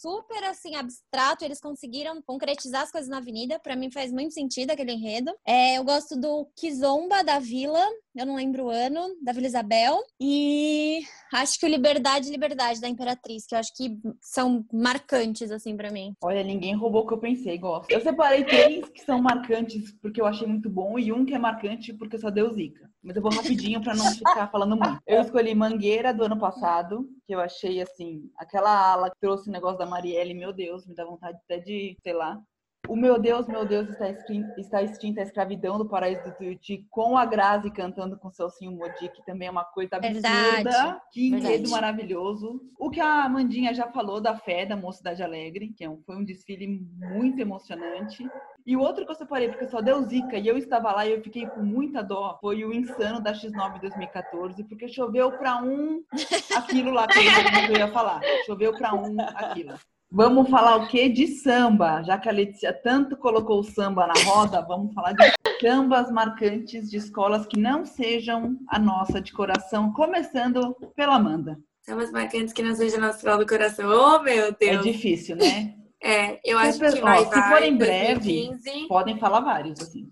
[0.00, 3.58] super assim abstrato, eles conseguiram concretizar as coisas na avenida.
[3.58, 5.34] Pra mim faz muito sentido aquele enredo.
[5.44, 7.84] É, eu gosto do Kizomba da Vila,
[8.18, 9.98] eu não lembro o ano, da Vila Isabel.
[10.20, 11.00] E
[11.32, 15.90] acho que o Liberdade, Liberdade da Imperatriz, que eu acho que são marcantes assim pra
[15.90, 16.14] mim.
[16.22, 17.90] Olha, ninguém roubou o que eu pensei, gosto.
[17.90, 21.38] Eu separei três que são marcantes porque eu achei muito bom e um que é
[21.38, 22.90] marcante porque só deu zica.
[23.02, 25.00] Mas eu vou rapidinho pra não ficar falando muito.
[25.06, 29.52] Eu escolhi Mangueira do ano passado, que eu achei assim, aquela ala que trouxe o
[29.52, 32.40] negócio da Marielle, meu Deus, me dá vontade até de, sei lá.
[32.88, 36.86] O meu Deus, meu Deus, está extin- está extinta a escravidão do paraíso do Tuiuti,
[36.90, 40.20] com a Grazi cantando com Celcinho Modi, que também é uma coisa absurda.
[40.22, 41.00] Verdade.
[41.12, 41.70] Que enredo Verdade.
[41.70, 42.60] maravilhoso.
[42.78, 46.24] O que a Amandinha já falou da fé da Mocidade Alegre, que é foi um
[46.24, 46.66] desfile
[46.96, 48.26] muito emocionante.
[48.66, 51.12] E o outro que eu separei, porque só deu zica e eu estava lá e
[51.12, 56.02] eu fiquei com muita dó, foi o Insano da X9 2014, porque choveu pra um
[56.56, 58.20] aquilo lá que eu ia falar.
[58.46, 59.74] Choveu pra um aquilo.
[60.10, 61.08] Vamos falar o que?
[61.08, 62.02] De samba.
[62.02, 65.30] Já que a Letícia tanto colocou o samba na roda, vamos falar de
[65.60, 71.58] sambas marcantes de escolas que não sejam a nossa de coração, começando pela Amanda.
[71.82, 73.90] São umas marcantes que não sejam natural do coração.
[73.90, 74.82] Oh, meu É Deus!
[74.82, 75.74] difícil, né?
[76.02, 77.50] É, eu acho per- que ó, vai, se vai.
[77.50, 78.88] for em breve, 2015.
[78.88, 80.08] Podem falar vários, assim.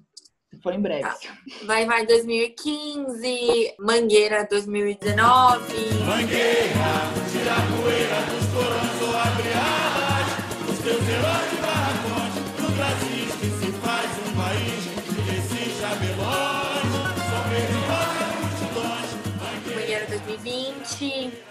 [0.53, 1.03] Se for em breve.
[1.03, 1.17] Tá.
[1.65, 5.75] Vai, vai 2015, Mangueira 2019.
[6.05, 6.75] Mangueira
[7.15, 8.36] 2020.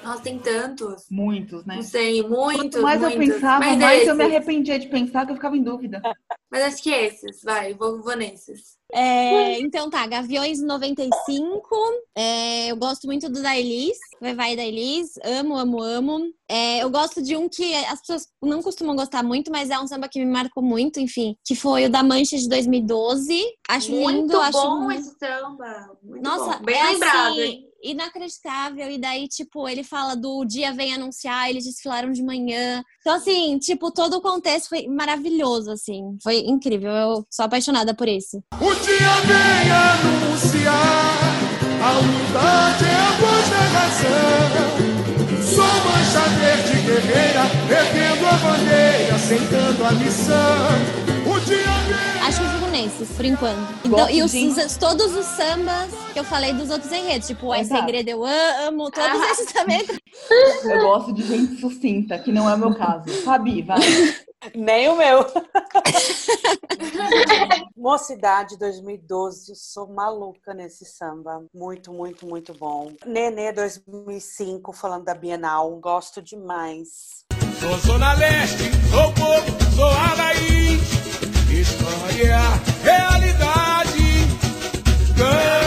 [0.06, 1.06] Nossa, tem tantos.
[1.10, 1.78] Muitos, né?
[1.78, 2.62] Não sei, muitos.
[2.62, 3.20] Quanto mais muitos.
[3.20, 4.36] eu pensava, Mas mais eu me esses.
[4.36, 6.00] arrependia de pensar que eu ficava em dúvida.
[6.52, 8.76] Mas acho que esses, vai, vou, vou nesses.
[8.94, 11.68] É, então tá, Gaviões 95.
[12.16, 15.14] É, eu gosto muito do da Elis, Vai Vai da Elis.
[15.24, 16.32] Amo, amo, amo.
[16.48, 19.88] É, eu gosto de um que as pessoas não costumam gostar muito, mas é um
[19.88, 23.44] samba que me marcou muito, enfim, que foi o da Mancha de 2012.
[23.68, 25.98] Acho Muito lindo, acho bom esse samba.
[26.04, 26.64] Muito Nossa, bom.
[26.64, 27.65] Bem é lembrado, assim, hein?
[27.92, 28.90] Inacreditável.
[28.90, 32.84] E daí, tipo, ele fala do dia vem anunciar, eles desfilaram de manhã.
[33.00, 36.18] Então, assim, tipo, todo o contexto foi maravilhoso, assim.
[36.24, 36.92] Foi incrível.
[36.92, 38.38] Eu sou apaixonada por esse.
[38.60, 41.46] O dia vem anunciar
[41.86, 43.66] a unidade é a voz da.
[45.44, 51.32] Sou mancha verde guerreira, erguendo a bandeira, aceitando a missão.
[51.32, 51.65] O dia.
[53.16, 53.58] Por enquanto.
[53.86, 57.64] Então, e os, de- todos os sambas que eu falei dos outros enredos, tipo, é
[57.64, 59.32] segredo, eu amo, todos Ah.
[59.32, 59.86] esses também.
[60.64, 63.10] Eu gosto de gente sucinta, que não é o meu caso.
[63.24, 63.80] Fabi, vai.
[64.54, 65.26] Nem o meu.
[67.76, 71.44] Mocidade 2012, eu sou maluca nesse samba.
[71.54, 72.92] Muito, muito, muito bom.
[73.06, 77.24] Nenê 2005, falando da Bienal, gosto demais.
[77.60, 80.16] Sou Zona Leste, sou povo, sou a
[81.58, 82.38] História,
[82.84, 84.28] realidade.
[85.16, 85.65] Canta,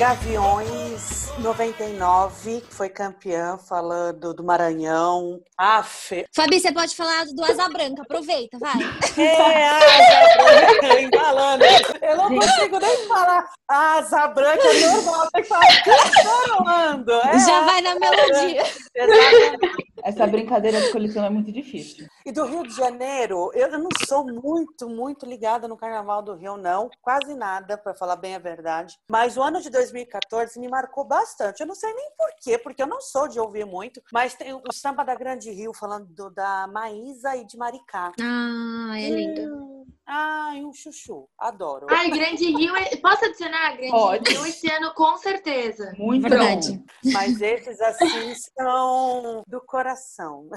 [0.00, 5.42] Gaviões 99, que foi campeã, falando do Maranhão.
[5.58, 8.78] Aff, Fabi, você pode falar do Asa Branca, aproveita, vai.
[9.18, 11.64] É, asa branca, embalando.
[12.00, 17.12] Eu não consigo nem falar asa branca normal, tem que falar cantarolando.
[17.12, 18.62] É, Já vai na melodia.
[18.94, 19.90] exatamente.
[20.02, 22.06] Essa brincadeira de coleção é muito difícil.
[22.30, 26.56] E do Rio de Janeiro, eu não sou muito, muito ligada no Carnaval do Rio,
[26.56, 26.88] não.
[27.02, 28.96] Quase nada, para falar bem a verdade.
[29.10, 31.58] Mas o ano de 2014 me marcou bastante.
[31.60, 34.54] Eu não sei nem por quê, porque eu não sou de ouvir muito, mas tem
[34.54, 38.12] o samba da Grande Rio, falando do- da Maísa e de Maricá.
[38.22, 39.52] Ah, é lindo.
[39.52, 41.28] Hum, Ai, um chuchu.
[41.36, 41.86] Adoro.
[41.90, 42.76] Ai, Grande Rio.
[42.76, 44.30] é- Posso adicionar Grande Pode.
[44.30, 45.92] Rio esse ano com certeza.
[45.98, 46.78] Muito Verdade.
[46.78, 46.84] bom.
[47.12, 50.48] Mas esses, assim, são do coração.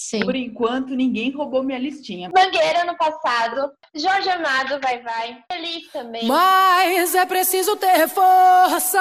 [0.00, 0.24] Sim.
[0.24, 2.30] Por enquanto, ninguém roubou minha listinha.
[2.34, 3.70] Mangueira no passado.
[3.94, 5.38] Jorge Amado, vai, vai.
[5.50, 6.26] Feliz também.
[6.26, 9.00] Mas é preciso ter força,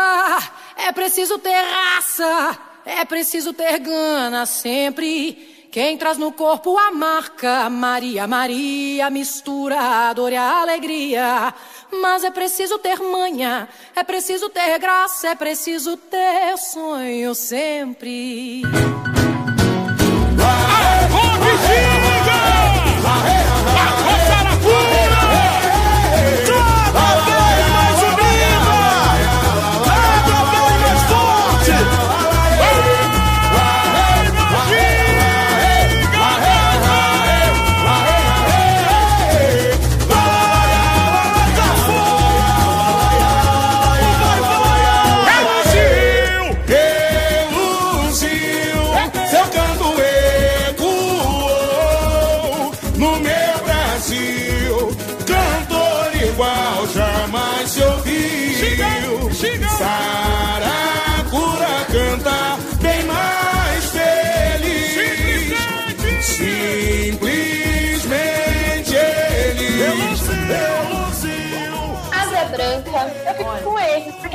[0.77, 5.55] é preciso ter raça, é preciso ter gana sempre.
[5.71, 11.53] Quem traz no corpo a marca Maria, Maria, mistura a dor e a alegria.
[11.91, 18.63] Mas é preciso ter manha, é preciso ter graça, é preciso ter sonho sempre.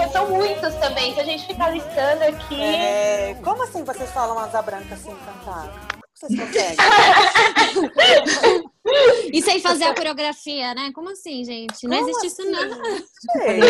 [0.03, 1.15] Porque são muitos também.
[1.15, 2.61] Se a gente ficar listando aqui.
[2.61, 5.69] É, como assim vocês falam asa branca sem cantar?
[5.91, 6.77] Como vocês conseguem?
[9.33, 10.91] E sem fazer a coreografia, né?
[10.93, 11.87] Como assim, gente?
[11.87, 12.85] Não Como existe isso, não.
[13.33, 13.61] Sei.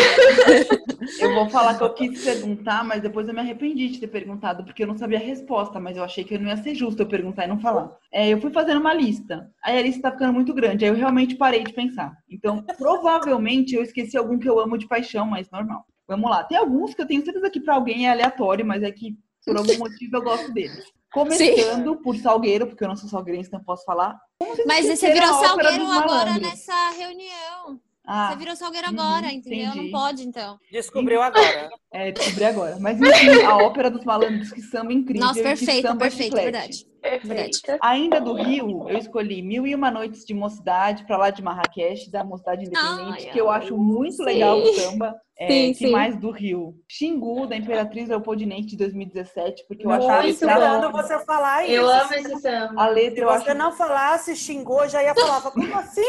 [1.19, 4.63] Eu vou falar que eu quis perguntar, mas depois eu me arrependi de ter perguntado,
[4.63, 7.07] porque eu não sabia a resposta, mas eu achei que não ia ser justo eu
[7.07, 7.95] perguntar e não falar.
[8.11, 10.95] É, eu fui fazendo uma lista, aí a lista tá ficando muito grande, aí eu
[10.95, 12.11] realmente parei de pensar.
[12.27, 15.85] Então, provavelmente eu esqueci algum que eu amo de paixão, mas normal.
[16.15, 16.43] Vamos lá.
[16.43, 19.57] Tem alguns que eu tenho certeza que pra alguém é aleatório, mas é que por
[19.57, 20.85] algum motivo eu gosto deles.
[21.11, 24.19] Começando por Salgueiro, porque eu não sou salgueirense, então posso falar.
[24.65, 26.41] Mas você virou salgueiro agora Malandros?
[26.41, 27.79] nessa reunião.
[28.05, 29.67] Ah, Você virou salgueiro uhum, agora, entendeu?
[29.71, 29.77] entendi.
[29.77, 30.59] Não pode, então.
[30.71, 31.69] Descobriu agora.
[31.91, 32.77] É, descobri agora.
[32.79, 35.25] Mas enfim, a ópera dos malandros que samba incrível.
[35.27, 36.43] Nossa, que perfeito, samba perfeito, chiclete.
[36.51, 36.85] verdade.
[37.01, 37.59] Perfeito.
[37.81, 42.09] Ainda do Rio, eu escolhi Mil e Uma Noites de Mocidade, pra lá de Marrakech,
[42.09, 44.23] da Mocidade Independente, Ai, que eu acho muito sim.
[44.23, 45.15] legal o samba.
[45.37, 45.91] É, Sim, que sim.
[45.91, 46.75] mais do Rio?
[46.87, 51.63] Xingu, da Imperatriz Leopoldinense de 2017, porque eu Eu acho tava Muito esperando você falar
[51.63, 51.71] isso.
[51.73, 52.81] Eu amo esse samba.
[52.81, 55.41] a letra Se eu você acho não falasse, xingou, já ia falar.
[55.51, 56.01] Como assim?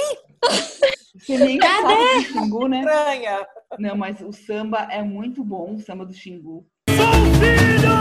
[1.17, 2.81] Você nem sabe do Xingu, né?
[2.81, 3.47] Estranha.
[3.79, 6.67] Não, mas o samba é muito bom, o samba do Xingu.
[6.91, 7.07] Sou
[7.39, 7.93] filho,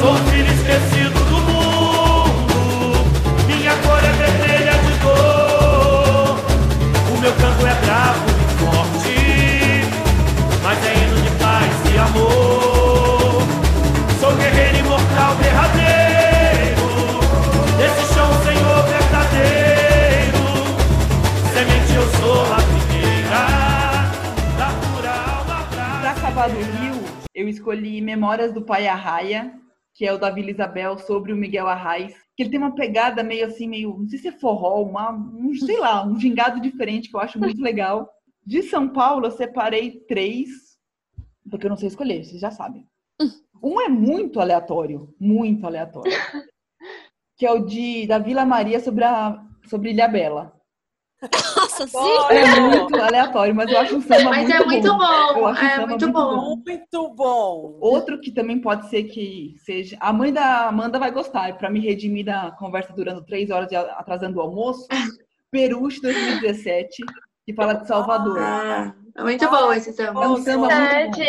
[0.00, 3.06] sou filho esquecido do mundo.
[3.46, 6.38] Minha cor é vermelha de dor.
[7.16, 8.29] O meu canto é bravo
[27.60, 29.54] escolhi Memórias do Pai Arraia,
[29.94, 32.14] que é o da Vila Isabel, sobre o Miguel Arraes.
[32.36, 35.54] Que ele tem uma pegada meio assim, meio, não sei se é forró, uma, um,
[35.54, 38.10] sei lá, um gingado diferente que eu acho muito legal.
[38.44, 40.48] De São Paulo, eu separei três,
[41.50, 42.86] porque eu não sei escolher, vocês já sabem.
[43.62, 46.12] Um é muito aleatório, muito aleatório.
[47.36, 50.59] Que é o de, da Vila Maria sobre, a, sobre Ilha Bela.
[51.22, 51.98] Nossa, sim.
[52.30, 55.02] É muito aleatório, mas eu acho um samba Mas muito é muito Eu bom.
[55.46, 56.56] acho o É samba muito muito bom.
[56.66, 57.78] Muito bom.
[57.80, 59.96] Outro que também pode ser que seja.
[60.00, 63.76] A mãe da Amanda vai gostar, para me redimir da conversa durando três horas e
[63.76, 64.86] atrasando o almoço.
[65.50, 67.02] Peruche 2017,
[67.44, 68.38] que fala de Salvador.
[68.40, 70.24] Ah, é muito bom esse samba.
[70.24, 71.24] É um samba muito bom.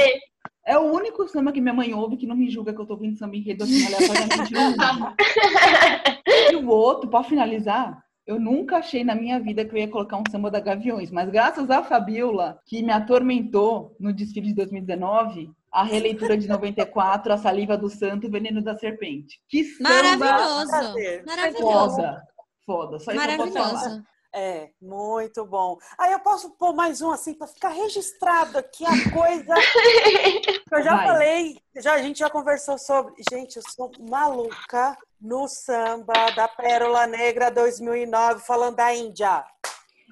[0.63, 2.93] É o único samba que minha mãe ouve que não me julga que eu tô
[2.93, 4.53] ouvindo samba enredo assim aleatoriamente.
[6.51, 10.17] E o outro, para finalizar, eu nunca achei na minha vida que eu ia colocar
[10.17, 15.51] um samba da Gaviões, mas graças à Fabiola, que me atormentou no desfile de 2019,
[15.71, 19.41] a releitura de 94, A Saliva do Santo, O Veneno da Serpente.
[19.47, 21.25] Que samba Maravilhoso.
[21.25, 21.95] Maravilhoso.
[21.95, 22.23] foda.
[22.65, 24.03] Foda, só isso eu posso falar.
[24.33, 25.77] É, muito bom.
[25.97, 29.53] Aí eu posso pôr mais um assim para ficar registrado aqui a coisa
[30.69, 31.07] que eu já Vai.
[31.07, 33.13] falei, já a gente já conversou sobre.
[33.29, 39.43] Gente, eu sou maluca no samba da Pérola Negra 2009 falando da Índia.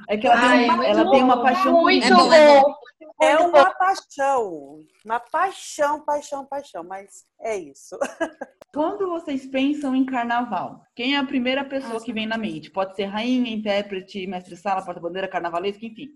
[0.08, 2.64] É que ela, Ai, tem, uma- ela tem uma paixão Muito É bom, é.
[3.22, 7.98] É uma paixão, uma paixão, paixão, paixão, mas é isso.
[8.74, 12.70] Quando vocês pensam em carnaval, quem é a primeira pessoa que vem na mente?
[12.72, 16.08] Pode ser rainha, intérprete, mestre sala, porta-bandeira, carnavalesco, enfim.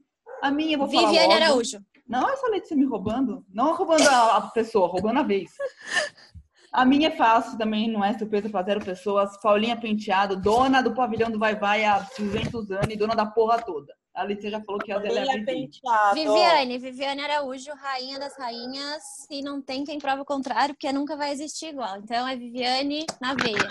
[0.41, 1.33] A minha eu vou falar Viviane.
[1.33, 1.79] Araújo.
[2.07, 3.43] Não é só Letícia me roubando.
[3.53, 5.51] Não roubando a, a pessoa, roubando a vez.
[6.73, 9.39] A minha é fácil também, não é surpresa para zero pessoas.
[9.39, 13.61] Paulinha Penteado, dona do pavilhão do Vai Vai há 200 anos e dona da porra
[13.61, 13.93] toda.
[14.15, 16.13] A Letícia já falou que a dela é penteado.
[16.13, 21.15] Viviane, Viviane Araújo, rainha das rainhas, e não tem quem prova o contrário, porque nunca
[21.15, 21.97] vai existir igual.
[21.97, 23.67] Então é Viviane na veia.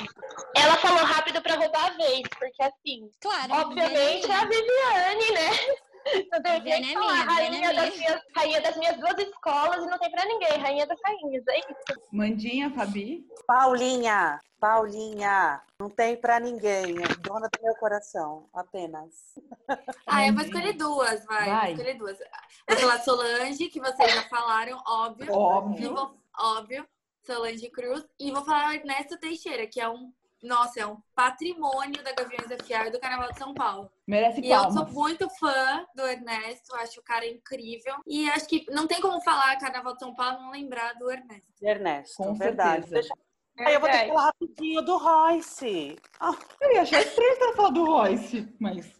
[0.57, 5.75] Ela falou rápido pra roubar a vez, porque assim, Claro, obviamente é a Viviane, né?
[6.31, 7.13] Não tem quem é falar.
[7.13, 7.99] minha, rainha, é das minha.
[7.99, 10.59] minhas, rainha das minhas duas escolas e não tem pra ninguém.
[10.59, 12.01] Rainha das rainhas, é isso.
[12.13, 13.27] Mandinha, Fabi.
[13.47, 19.35] Paulinha, Paulinha, não tem pra ninguém, é dona do meu coração, apenas.
[20.07, 21.47] Ah, eu vou escolher duas, vai.
[21.49, 21.61] Vai.
[21.61, 22.19] Vou escolher duas.
[22.69, 25.33] Vou falar Solange, que vocês já falaram, óbvio.
[25.33, 25.95] Óbvio.
[25.95, 26.87] vou, óbvio,
[27.25, 28.05] Solange Cruz.
[28.21, 30.13] E vou falar Ernesto Teixeira, que é um,
[30.43, 32.89] nossa, é um patrimônio da Gaviões F.A.
[32.89, 33.91] e do Carnaval de São Paulo.
[34.07, 34.93] Merece E eu sou palmas.
[34.93, 37.95] muito fã do Ernesto, acho o cara incrível.
[38.07, 41.11] E acho que não tem como falar Carnaval de São Paulo e não lembrar do
[41.11, 41.47] Ernesto.
[41.63, 42.89] Ernesto, Com verdade.
[42.89, 42.95] certeza.
[42.95, 43.15] Deixa-
[43.59, 45.97] Aí eu vou ter que falar rapidinho do Royce.
[46.19, 48.91] Ah, Eu ia achar estranho você falar do Royce, mas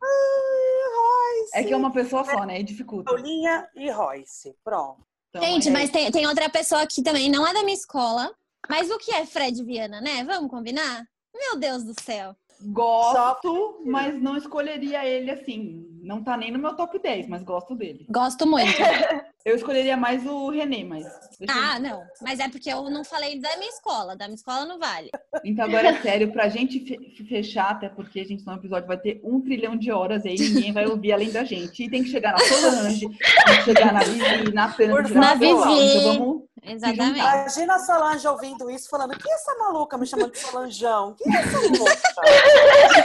[0.00, 1.50] Royce.
[1.54, 2.60] é que é uma pessoa só, né?
[2.60, 3.10] E dificulta.
[3.10, 5.00] Paulinha e Royce, pronto.
[5.30, 8.30] Então, Gente, é- mas tem, tem outra pessoa aqui também, não é da minha escola.
[8.68, 10.24] Mas o que é Fred Viana, né?
[10.24, 11.04] Vamos combinar?
[11.34, 12.36] Meu Deus do céu.
[12.64, 15.86] Gosto, mas não escolheria ele assim.
[16.02, 18.06] Não tá nem no meu top 10, mas gosto dele.
[18.08, 18.70] Gosto muito.
[19.44, 21.04] Eu escolheria mais o René, mas.
[21.38, 22.02] deixa eu- Ah, não.
[22.20, 24.14] Mas é porque eu não falei da minha escola.
[24.16, 25.10] Da minha escola não vale.
[25.44, 28.96] Então, agora é sério, pra gente fe- fechar, até porque a gente no episódio vai
[28.98, 31.82] ter um trilhão de horas aí, ninguém vai ouvir além da gente.
[31.84, 35.34] E tem que chegar na Solange, tem que chegar na Vivi, na tirar Na.
[35.34, 35.52] Vivi.
[35.52, 36.42] Então vamos.
[36.64, 37.18] Exatamente.
[37.18, 41.16] Imagina a Solange ouvindo isso, falando: que é essa maluca me chamando de Solanjão?
[41.18, 41.96] Que é essa louca?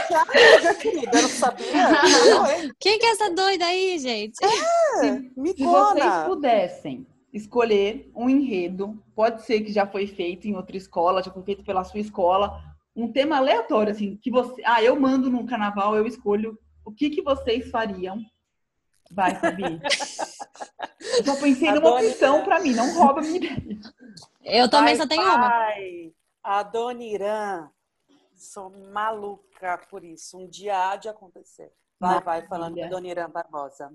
[0.06, 1.66] que amiga, querida, eu não sabia.
[2.78, 4.36] Quem que é essa doida aí, gente?
[4.36, 4.46] Se
[5.00, 6.00] vocês Micona.
[6.28, 11.42] Pudessem escolher um enredo, pode ser que já foi feito em outra escola, já foi
[11.42, 12.62] feito pela sua escola,
[12.94, 14.60] um tema aleatório, assim, que você.
[14.64, 18.18] Ah, eu mando num carnaval, eu escolho o que, que vocês fariam.
[19.10, 19.80] Vai, Fabi.
[21.16, 23.80] Eu só pensei numa opção pra mim, não rouba a minha ideia.
[24.44, 25.50] Eu também Vai, só tenho uma.
[26.42, 27.70] A Dona Irã,
[28.34, 30.36] sou maluca por isso.
[30.36, 31.72] Um dia há de acontecer.
[31.98, 32.90] Vai, vai, falando da Maravilha.
[32.90, 33.90] Dona Irã Barbosa.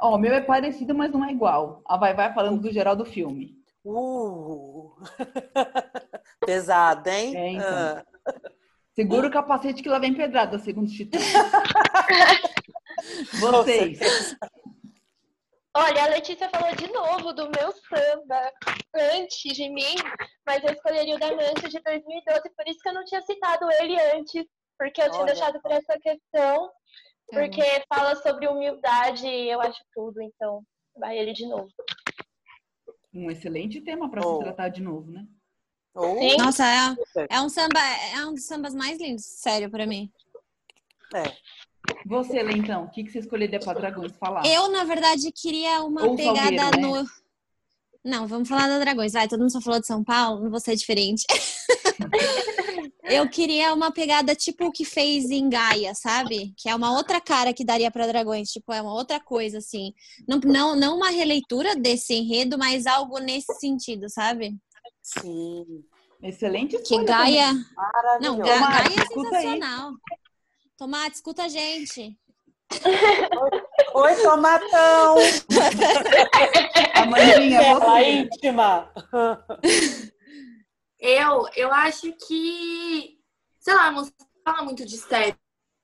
[0.00, 1.82] Ó, o meu é parecido, mas não é igual.
[1.86, 3.56] A Vai Vai falando do geral do filme.
[3.84, 4.94] Uh!
[6.44, 7.36] Pesada, hein?
[7.36, 7.68] É, então.
[7.68, 8.04] Ah.
[8.94, 11.22] Segura o capacete que lá vem pedrada, segundo os titãs.
[13.40, 14.36] Vocês.
[15.74, 18.52] Olha, a Letícia falou de novo do meu samba
[19.14, 19.94] antes de mim,
[20.44, 23.70] mas eu escolheria o da Mancha de 2012, por isso que eu não tinha citado
[23.80, 24.44] ele antes,
[24.76, 26.70] porque eu tinha Olha deixado por essa questão,
[27.30, 30.62] porque fala sobre humildade e eu acho tudo, então
[30.96, 31.68] vai ele de novo.
[33.12, 34.36] Um excelente tema para Oh.
[34.38, 35.24] se tratar de novo, né?
[36.18, 36.36] Sim.
[36.36, 37.80] Nossa, é, é um samba,
[38.14, 40.10] é um dos sambas mais lindos, sério, pra mim.
[41.14, 41.24] É.
[42.06, 44.46] Você, Lê, então, o que, que você escolheria para Dragões falar?
[44.46, 47.02] Eu, na verdade, queria uma Ou pegada Salgueiro, né?
[47.02, 47.04] no.
[48.04, 49.12] Não, vamos falar da Dragões.
[49.12, 51.24] Vai, todo mundo só falou de São Paulo, não vou ser diferente.
[53.10, 56.52] Eu queria uma pegada tipo o que fez em Gaia, sabe?
[56.56, 59.92] Que é uma outra cara que daria pra Dragões, tipo, é uma outra coisa, assim.
[60.28, 64.56] Não, não, não uma releitura desse enredo, mas algo nesse sentido, sabe?
[65.02, 65.84] Sim.
[66.22, 67.52] Excelente Que Gaia.
[68.20, 68.38] Não.
[68.38, 69.42] Ga- Tomate, Gaia é escuta aí.
[69.42, 69.92] sensacional.
[70.76, 72.16] Tomate, escuta a gente.
[73.94, 75.16] Oi, Tomatão!
[76.94, 78.10] Amandinha, Ela você.
[78.12, 78.92] íntima!
[81.00, 83.18] Eu, eu acho que,
[83.58, 84.12] sei lá, não se
[84.44, 85.34] fala muito de CEP,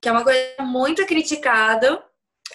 [0.00, 2.04] que é uma coisa muito criticada.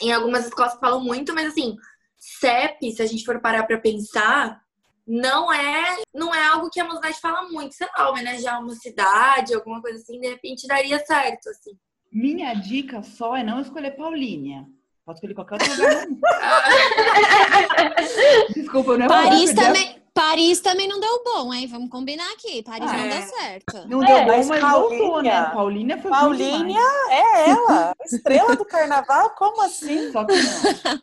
[0.01, 1.75] Em algumas escolas falam muito, mas assim,
[2.17, 4.61] CEP, se a gente for parar pra pensar,
[5.07, 7.73] não é, não é algo que a mocidade fala muito.
[7.73, 11.71] Sei lá, homenagear uma cidade, alguma coisa assim, de repente daria certo, assim.
[12.11, 14.67] Minha dica só é não escolher Paulínia.
[15.03, 16.05] Pode escolher qualquer outro lugar.
[18.53, 21.65] Desculpa, não é Paris também, Paris também não deu bom, hein?
[21.65, 22.61] Vamos combinar aqui.
[22.61, 23.09] Paris Ah, não é.
[23.09, 23.87] deu certo.
[23.87, 25.49] Não É, deu bom, mas mas voltou, Paulínia- né?
[25.51, 30.11] Paulínia foi Paulínia bom é ela, estrela do carnaval, como assim?
[30.13, 31.01] Só que não.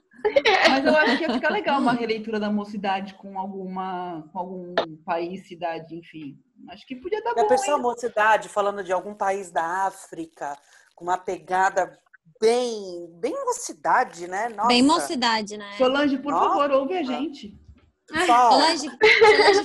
[0.70, 4.74] Mas eu acho que ia ficar legal uma releitura da mocidade com alguma, com algum
[5.04, 6.38] país, cidade, enfim.
[6.70, 7.82] Acho que podia dar Já bom, a hein?
[7.82, 10.56] mocidade falando de algum país da África,
[10.94, 11.98] com uma pegada
[12.40, 14.48] bem, bem mocidade, né?
[14.50, 14.68] Nossa.
[14.68, 15.70] Bem mocidade, né?
[15.76, 16.48] Solange, por Nossa.
[16.50, 17.52] favor, ouve a gente.
[18.26, 18.88] Solange,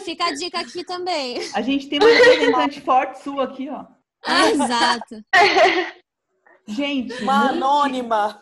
[0.04, 1.40] fica a dica aqui também.
[1.54, 3.86] A gente tem uma representante forte sua aqui, ó.
[4.26, 5.24] Ah, exato.
[6.68, 8.40] Gente, Uma anônima.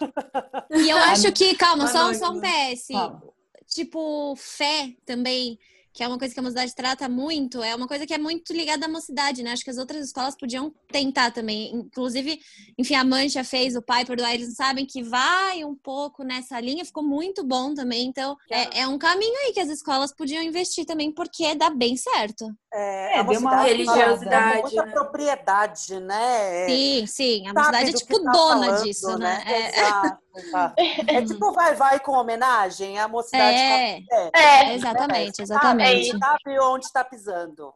[0.70, 2.88] E eu acho que, calma, só, só um PS.
[2.92, 3.22] Fala.
[3.68, 5.58] Tipo, fé também,
[5.94, 8.54] que é uma coisa que a mocidade trata muito, é uma coisa que é muito
[8.54, 9.52] ligada à mocidade, né?
[9.52, 11.74] Acho que as outras escolas podiam tentar também.
[11.76, 12.40] Inclusive,
[12.78, 16.86] enfim, a Mancha fez o Pai Perdoar, eles sabem que vai um pouco nessa linha,
[16.86, 18.08] ficou muito bom também.
[18.08, 21.98] Então, é, é um caminho aí que as escolas podiam investir também, porque dá bem
[21.98, 22.46] certo.
[22.74, 24.92] É, É, a deu uma mocidade religiosidade, muita né?
[24.92, 26.66] propriedade, né?
[26.68, 29.44] Sim, sim, a Sabe mocidade é tipo tá dona falando, disso, né?
[29.46, 30.76] É, Exato, exato.
[31.08, 36.18] É tipo vai, vai com homenagem, a mocidade é, é, É, exatamente, é, exatamente.
[36.18, 37.74] Sabe onde está pisando.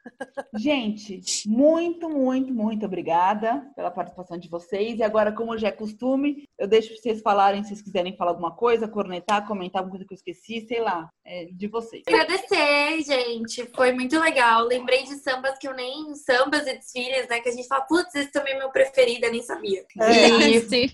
[0.56, 5.00] Gente, muito, muito, muito obrigada pela participação de vocês.
[5.00, 8.52] E agora, como já é costume, eu deixo vocês falarem se vocês quiserem falar alguma
[8.52, 12.04] coisa, cornetar, comentar alguma coisa que eu esqueci, sei lá, é de vocês.
[12.08, 13.70] Agradecer, gente.
[13.76, 14.68] Foi muito legal.
[14.86, 16.14] Lembrei de sambas que eu nem.
[16.14, 17.40] Sambas e desfiles, né?
[17.40, 19.84] Que a gente fala, putz, esse também é meu preferido, eu nem sabia.
[20.00, 20.26] É.
[20.46, 20.88] E Sim.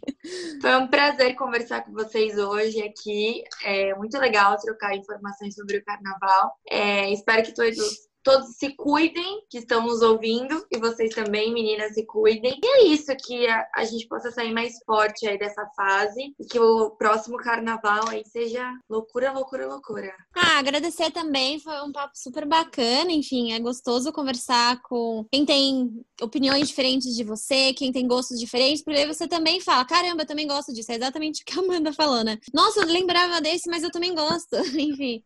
[0.62, 3.44] foi um prazer conversar com vocês hoje aqui.
[3.66, 6.54] É muito legal trocar informações sobre o carnaval.
[6.70, 8.10] É, espero que todos.
[8.24, 12.59] Todos se cuidem, que estão nos ouvindo, e vocês também, meninas, se cuidem.
[12.63, 16.45] E é isso, que a, a gente possa sair mais forte aí dessa fase, e
[16.45, 20.13] que o próximo carnaval aí seja loucura, loucura, loucura.
[20.36, 25.91] Ah, agradecer também, foi um papo super bacana, enfim, é gostoso conversar com quem tem
[26.22, 30.28] opiniões diferentes de você, quem tem gostos diferentes, porque aí você também fala, caramba, eu
[30.28, 32.38] também gosto disso, é exatamente o que a Amanda falou, né?
[32.53, 35.24] Nossa, eu lembrava desse, mas eu também gosto, enfim.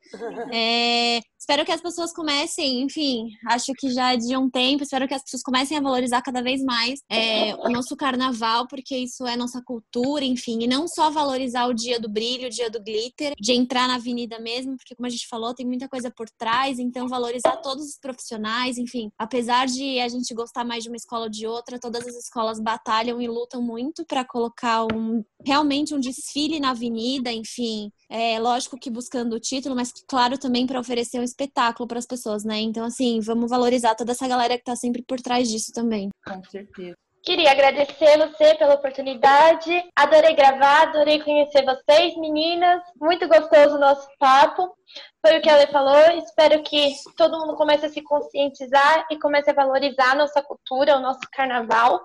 [0.54, 5.08] É, espero que as pessoas comecem, enfim, acho que já é de um tempo, espero
[5.08, 9.28] que as pessoas comecem a valorizar cada vez mais é, o nosso carnaval, porque isso
[9.28, 12.82] é nossa cultura, enfim, e não só valorizar o dia do brilho, o dia do
[12.82, 16.28] glitter, de entrar na avenida mesmo, porque como a gente falou, tem muita coisa por
[16.32, 20.98] trás, então valorizar todos os profissionais, enfim, apesar de a gente gostar mais de uma
[20.98, 25.94] escola ou de outra, todas as escolas batalham e lutam muito para colocar um realmente
[25.94, 30.80] um desfile na avenida, enfim, é lógico que buscando o título, mas claro também para
[30.80, 32.60] oferecer um espetáculo para as pessoas, né?
[32.60, 36.10] Então assim, vamos valorizar toda essa galera que tá sempre por trás disso também.
[36.26, 36.96] Com certeza.
[37.26, 39.84] Queria agradecer você pela oportunidade.
[39.96, 42.84] Adorei gravar, adorei conhecer vocês, meninas.
[43.02, 44.72] Muito gostoso o nosso papo.
[45.26, 46.20] Foi o que ela falou.
[46.20, 50.98] Espero que todo mundo comece a se conscientizar e comece a valorizar a nossa cultura,
[50.98, 52.00] o nosso carnaval.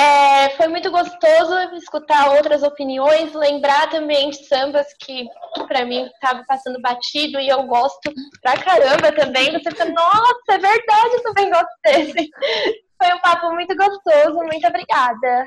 [0.00, 5.28] É, foi muito gostoso escutar outras opiniões, lembrar também de sambas que
[5.68, 8.10] pra mim estava passando batido e eu gosto
[8.40, 9.52] pra caramba também.
[9.52, 12.30] Você fica, nossa, é verdade, eu também gosto desse.
[12.96, 15.44] Foi um papo muito gostoso, muito obrigada.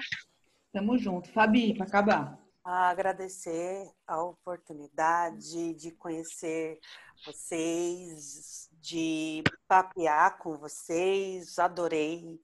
[0.71, 1.31] Tamo junto.
[1.31, 2.37] Fabi, pra acabar.
[2.63, 6.77] a agradecer a oportunidade de conhecer
[7.25, 12.37] vocês, de papear com vocês, adorei.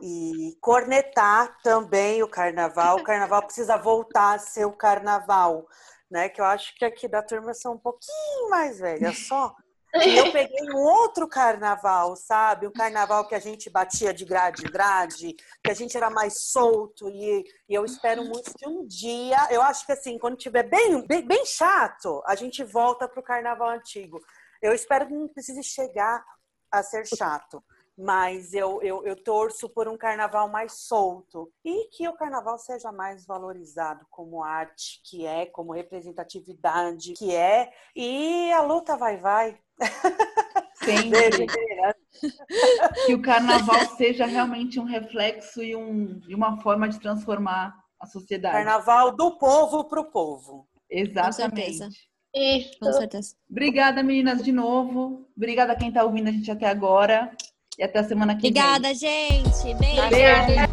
[0.00, 2.98] E cornetar também o carnaval.
[2.98, 5.66] O carnaval precisa voltar a ser o carnaval,
[6.08, 6.28] né?
[6.28, 9.52] Que eu acho que aqui da turma são um pouquinho mais velhas só.
[9.94, 12.66] E eu peguei um outro carnaval, sabe?
[12.66, 16.44] Um carnaval que a gente batia de grade em grade, que a gente era mais
[16.44, 17.10] solto.
[17.10, 21.04] E, e eu espero muito que um dia, eu acho que assim, quando tiver bem,
[21.06, 24.22] bem, bem chato, a gente volta para o carnaval antigo.
[24.62, 26.24] Eu espero que não precise chegar
[26.70, 27.62] a ser chato
[27.96, 32.90] mas eu, eu, eu, torço por um carnaval mais solto e que o carnaval seja
[32.90, 39.58] mais valorizado como arte, que é, como representatividade, que é, e a luta vai, vai.
[40.82, 41.46] Sempre.
[43.06, 48.06] que o carnaval seja realmente um reflexo e, um, e uma forma de transformar a
[48.06, 48.54] sociedade.
[48.54, 50.68] Carnaval do povo para o povo.
[50.88, 51.88] Exatamente.
[52.34, 52.78] Isso.
[52.80, 53.34] Com certeza.
[53.50, 55.26] Obrigada, meninas, de novo.
[55.36, 57.30] Obrigada a quem está ouvindo a gente até agora.
[57.78, 58.94] E até a semana que Obrigada, vem.
[58.94, 59.74] gente.
[59.74, 60.10] Beijo.
[60.10, 60.71] Beijo.